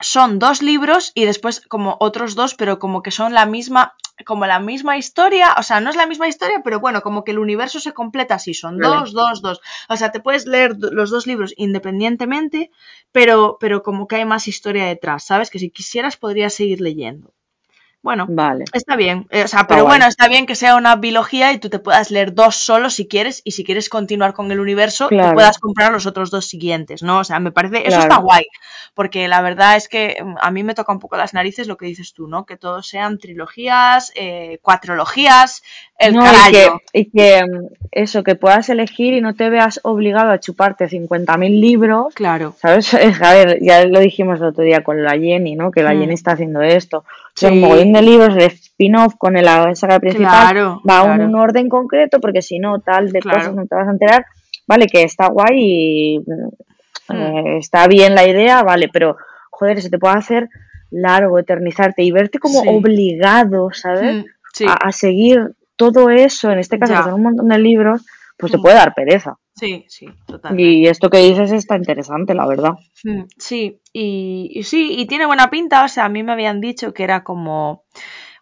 [0.00, 3.94] son dos libros y después como otros dos, pero como que son la misma,
[4.24, 7.32] como la misma historia, o sea, no es la misma historia, pero bueno, como que
[7.32, 9.00] el universo se completa así, son Vale.
[9.00, 9.60] dos, dos, dos.
[9.88, 12.70] O sea, te puedes leer los dos libros independientemente,
[13.12, 15.50] pero, pero como que hay más historia detrás, ¿sabes?
[15.50, 17.35] Que si quisieras podrías seguir leyendo.
[18.02, 18.64] Bueno, Vale.
[18.72, 21.68] Está bien, eh, o sea, pero bueno, está bien que sea una biología y tú
[21.70, 25.16] te puedas leer dos solo si quieres y si quieres continuar con el universo te
[25.16, 25.34] Claro.
[25.34, 27.18] puedas comprar los otros dos siguientes, ¿no?
[27.18, 28.44] O sea, me parece, eso está guay,
[28.94, 31.76] porque la verdad es que mm, a mí me toca un poco las narices lo
[31.76, 32.46] que dices tú, ¿no?
[32.46, 35.62] Que todos sean trilogías, eh, cuatrologías,
[35.98, 36.80] el No, y carajo.
[36.92, 40.88] que, y que mm, eso, que puedas elegir y no te veas obligado a chuparte
[40.88, 42.54] 50.000 libros, Claro.
[42.60, 42.92] ¿sabes?
[43.22, 45.72] A ver, ya lo dijimos el otro día con la Jenny, ¿no?
[45.72, 46.00] Que la Hmm.
[46.00, 47.04] Jenny está haciendo esto.
[47.36, 47.46] Sí.
[47.46, 51.22] un mogollón de libros, el spin-off con el- la saga principal, Claro, va claro.
[51.22, 53.38] en un orden concreto, porque si no, tal de Claro.
[53.38, 54.24] cosas no te vas a enterar.
[54.66, 56.48] Vale, que está guay y mm,
[57.08, 57.16] Hmm.
[57.16, 59.16] eh, está bien la idea, vale, pero
[59.50, 60.48] joder, se te puede hacer
[60.90, 62.68] largo, eternizarte y verte como Sí.
[62.68, 64.16] obligado, ¿sabes?
[64.16, 64.24] Mm,
[64.54, 66.98] Sí, a, a seguir todo eso, en este caso Ya.
[67.00, 68.04] que son un montón de libros,
[68.38, 68.62] pues te Mm.
[68.62, 69.36] puede dar pereza.
[69.58, 70.62] sí, sí, totalmente.
[70.70, 72.72] Y esto que dices está interesante, la verdad.
[73.06, 76.60] Mm, Sí, y, y sí, y tiene buena pinta, o sea, a mí me habían
[76.60, 77.84] dicho que era como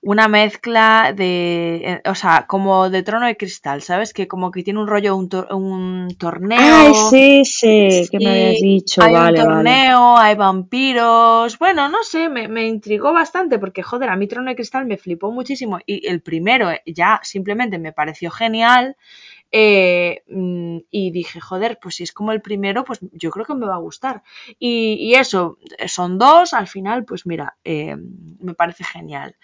[0.03, 4.12] una mezcla de, eh, o sea, como de trono de cristal, ¿sabes?
[4.15, 6.59] Que como que tiene un rollo, un, un torneo.
[6.59, 9.45] Ay, sí, sí, que me habías dicho, hay vale, un vale.
[9.65, 11.59] torneo, hay vampiros.
[11.59, 14.97] Bueno, no sé, me, me intrigó bastante porque, joder, a mí Trono de Cristal me
[14.99, 18.97] flipó muchísimo y el primero eh, ya simplemente me pareció genial.
[19.53, 23.55] Eh, mm, y dije, joder, pues si es como el primero, pues yo creo que
[23.55, 24.22] me va a gustar.
[24.59, 27.97] Y, y eso, son dos, al final, pues mira, eh,
[28.40, 29.36] me parece genial.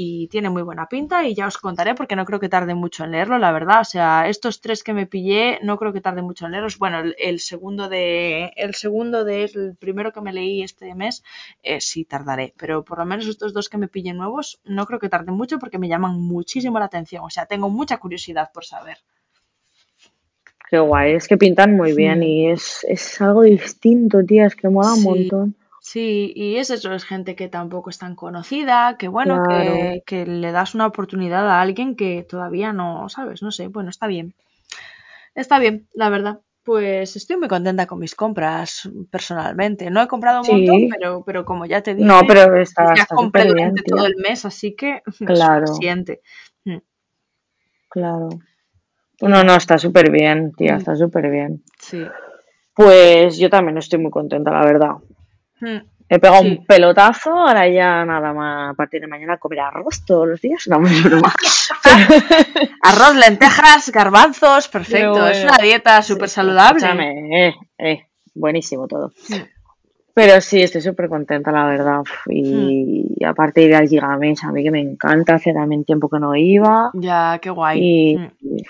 [0.00, 3.04] Y tiene muy buena pinta y ya os contaré porque no creo que tarde mucho
[3.04, 3.80] en leerlo, la verdad.
[3.80, 6.78] O sea, estos tres que me pillé no creo que tarde mucho en leerlos.
[6.78, 11.24] Bueno, el, el segundo de el segundo de el primero que me leí este mes
[11.62, 15.00] eh, sí tardaré, pero por lo menos estos dos que me pillé nuevos no creo
[15.00, 17.24] que tarden mucho porque me llaman muchísimo la atención.
[17.24, 18.98] O sea, tengo mucha curiosidad por saber.
[20.70, 24.68] Qué guay, es que pintan muy bien y es, es algo distinto, tía, es que
[24.68, 25.54] mola un montón.
[25.80, 29.72] Sí, y es eso, es gente que tampoco es tan conocida, que bueno, Claro.
[29.72, 33.42] que, que le das una oportunidad a alguien que todavía no, ¿sabes?
[33.42, 34.34] No sé, bueno, está bien.
[35.34, 36.40] Está bien, la verdad.
[36.64, 39.90] Pues estoy muy contenta con mis compras personalmente.
[39.90, 40.52] No he comprado un Sí.
[40.52, 43.82] montón, pero, pero como ya te dije, No, pero está, ya está compré bien, durante
[43.84, 45.64] todo el mes, así que Claro.
[45.64, 46.20] es suficiente.
[46.66, 46.78] Mm.
[47.90, 48.28] Claro.
[49.20, 50.78] No, no, está súper bien, tía, Mm.
[50.78, 51.62] está súper bien.
[51.78, 52.04] Sí.
[52.74, 54.92] Pues yo también estoy muy contenta, la verdad.
[55.60, 55.78] Mm.
[56.10, 56.48] He pegado Sí.
[56.48, 60.66] un pelotazo, ahora ya nada más a partir de mañana comer arroz todos los días.
[60.68, 61.32] No, broma.
[62.82, 65.26] Arroz, lentejas, garbanzos, perfecto.
[65.28, 67.48] Es una dieta súper sí, saludable.
[67.48, 69.12] eh, eh, buenísimo todo.
[69.28, 69.34] Mm.
[70.14, 72.00] Pero sí, estoy súper contenta, la verdad.
[72.28, 76.18] Y, aparte de ir al Gigamesh, a mí que me encanta, hace también tiempo que
[76.18, 76.90] no iba.
[76.94, 77.78] Ya, qué guay.
[77.80, 78.30] Y, Mm.
[78.40, 78.62] y,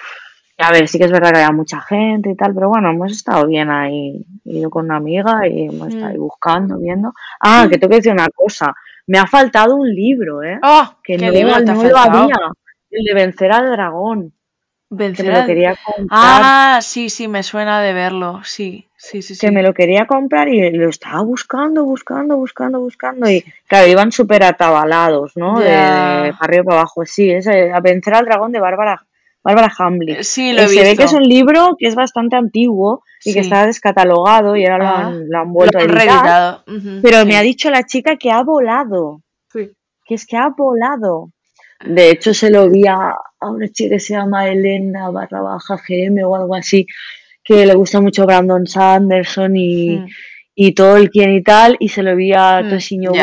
[0.58, 3.12] a ver, sí que es verdad que había mucha gente y tal, pero bueno, hemos
[3.12, 4.24] estado bien ahí.
[4.44, 6.20] He ido con una amiga y hemos estado ahí Mm.
[6.20, 7.12] buscando, viendo.
[7.40, 8.74] Ah, que tengo que decir una cosa.
[9.06, 10.58] Me ha faltado un libro, ¿eh?
[10.62, 10.94] ¡Oh!
[11.02, 12.36] Que ¿Qué no, libro no lo había.
[12.90, 14.30] El de vencer al dragón.
[14.90, 16.08] Que Vencer me lo quería comprar.
[16.10, 18.40] Ah, sí, sí, me suena de verlo.
[18.44, 19.46] Sí, sí, sí, sí.
[19.46, 24.12] que me lo quería comprar y lo estaba buscando, buscando, buscando, buscando y claro, iban
[24.12, 25.60] súper atabalados, ¿no?
[25.60, 25.74] De,
[26.40, 29.04] arriba para abajo, sí, ese, a vencer al dragón de Bárbara,
[29.44, 30.16] Bárbara Hambley.
[30.16, 33.02] Eh, Sí, lo he Eh, se ve que es un libro que es bastante antiguo
[33.24, 33.34] y Sí.
[33.34, 37.00] que está descatalogado y ahora lo, han, lo han Lo vuelto han a editar.
[37.02, 37.26] Pero sí.
[37.26, 39.22] me ha dicho la chica que ha volado,
[39.52, 39.70] Sí.
[40.04, 41.30] que es que ha volado.
[41.84, 46.24] De hecho, se lo vi a, una chica que se llama Elena barra baja GM
[46.24, 46.86] o algo así,
[47.44, 50.06] que le gusta mucho Brandon Sanderson y, Mm.
[50.56, 52.68] y Tolkien y tal, y se lo vi a Mm.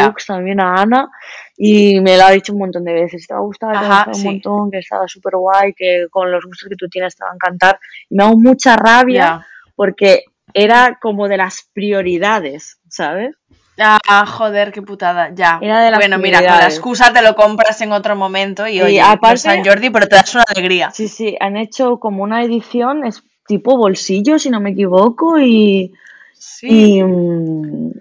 [0.06, 1.10] Books también a Ana,
[1.58, 4.02] y me lo ha dicho un montón de veces, te va a gustar, te va
[4.04, 4.26] a un sí.
[4.26, 7.36] montón, que estaba súper guay, que con los gustos que tú tienes te va a
[7.36, 7.80] encantar.
[8.10, 9.48] Y me ha dado mucha rabia Ya.
[9.76, 13.36] porque era como de las prioridades, ¿sabes?
[13.78, 15.60] Ah, joder, qué putada, ya.
[15.62, 18.78] Era de las bueno, mira, con la excusa te lo compras en otro momento y,
[18.78, 20.92] Y oye, aparte- San Jordi, pero te das una alegría.
[20.92, 25.92] Sí, sí, han hecho como una edición, es tipo bolsillo, si no me equivoco, y,
[26.34, 26.68] Sí.
[27.00, 27.92] y mm,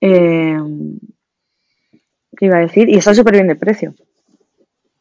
[0.00, 0.58] eh,
[2.36, 2.88] ¿qué iba a decir?
[2.88, 3.94] Y está súper bien de precio.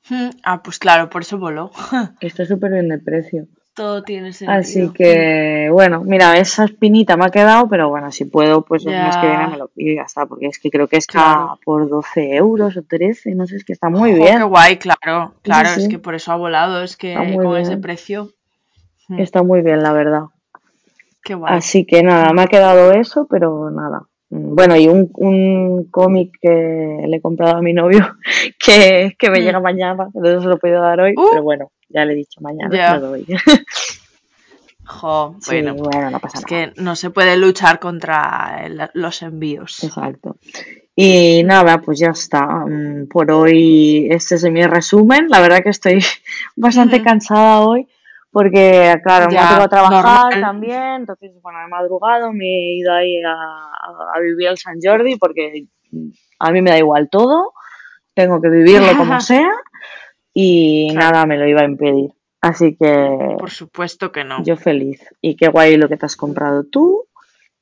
[0.09, 1.71] Mm, Ah, pues claro, por eso voló.
[2.19, 3.47] Está súper bien de precio.
[3.75, 4.59] Todo tiene sentido.
[4.59, 8.91] Así que, bueno, mira, esa espinita me ha quedado, pero bueno, si puedo, pues el
[8.93, 11.13] mes que viene me lo pido y ya está, porque es que creo que está
[11.21, 11.59] Claro.
[11.65, 14.38] por 12 euros o 13, no sé, es que está muy Jo, bien.
[14.38, 15.34] Qué guay, claro.
[15.41, 15.81] Claro, sí.
[15.81, 17.55] es que por eso ha volado, es que con bien.
[17.63, 18.29] ese precio.
[19.07, 20.25] Mm, Está muy bien, la verdad.
[21.23, 21.55] Qué guay.
[21.57, 24.03] Así que nada, me ha quedado eso, pero nada.
[24.34, 28.17] Mm, Bueno, y un, un cómic que le he comprado a mi novio
[28.65, 29.43] que, que me Mm.
[29.43, 31.27] llega mañana, entonces se lo podido dar hoy, Uh.
[31.31, 32.97] pero bueno, ya le he dicho mañana, Ya.
[32.97, 33.25] lo doy.
[34.86, 35.75] Jo, Sí, bueno.
[35.75, 36.73] bueno, no pasa Es nada.
[36.73, 39.81] que no se puede luchar contra el- los envíos.
[39.84, 40.36] Exacto.
[40.95, 42.45] Y nada, pues ya está.
[42.65, 45.29] Mm, Por hoy este es mi resumen.
[45.29, 45.99] La verdad que estoy
[46.57, 47.88] bastante cansada hoy
[48.34, 50.03] porque, claro, me ha tocado trabajar
[50.34, 50.41] normal.
[50.41, 50.84] también.
[50.95, 55.15] Entonces, bueno, he madrugado, me he ido ahí a, a- a vivir al San Jordi
[55.17, 55.65] porque
[56.39, 57.53] a mí me da igual todo.
[58.15, 59.51] Tengo que vivirlo como sea
[60.34, 61.11] y Claro.
[61.11, 62.11] nada me lo iba a impedir.
[62.41, 64.43] Así que Por supuesto que no.
[64.43, 65.01] yo feliz.
[65.21, 67.05] Y qué guay lo que te has comprado tú.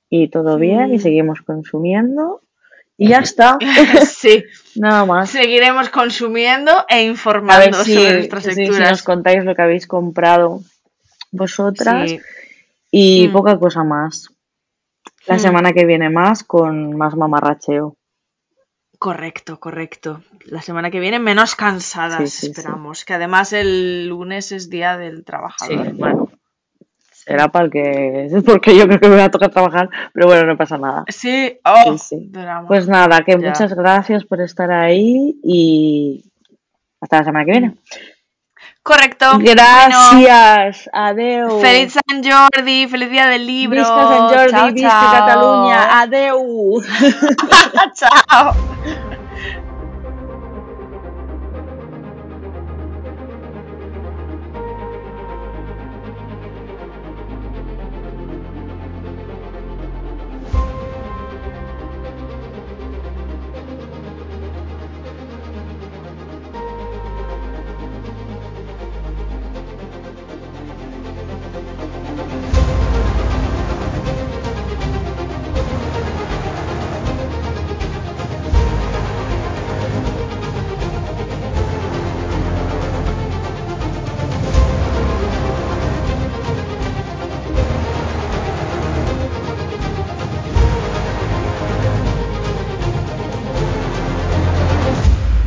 [0.09, 2.41] Y todo bien y seguimos consumiendo.
[2.97, 3.57] Y ya está.
[4.05, 4.43] sí,
[4.75, 5.29] Nada más.
[5.29, 8.89] seguiremos consumiendo e A ver informando si, sobre nuestras sí, si lecturas.
[8.91, 10.61] nos contáis lo que habéis comprado
[11.31, 12.09] vosotras.
[12.09, 12.19] Sí.
[12.91, 13.31] Y Mm.
[13.33, 14.29] poca cosa más.
[15.27, 15.39] La Mm.
[15.39, 17.95] semana que viene más con más mamarracheo.
[18.99, 20.21] Correcto, correcto.
[20.45, 23.03] La semana que viene menos cansadas, Sí, esperamos.
[23.03, 25.93] Que además el lunes es día del Sí, trabajador.
[25.93, 26.29] bueno.
[27.23, 28.27] Será para el que.
[28.45, 31.03] Porque yo creo que me va a tocar trabajar, pero bueno, no pasa nada.
[31.07, 32.31] Sí, oh, Sí.
[32.67, 33.37] Pues nada, que Ya.
[33.37, 36.25] muchas gracias por estar ahí y
[36.99, 37.75] hasta la semana que viene.
[38.83, 39.25] Correcto.
[39.39, 41.59] Bueno, Gracias, adeu.
[41.61, 43.79] feliz San Jordi, feliz día del libro.
[43.79, 45.11] Visca Sant Jordi, Chao, visca chao.
[45.27, 46.81] Catalunya, adeu.
[47.95, 48.55] chao.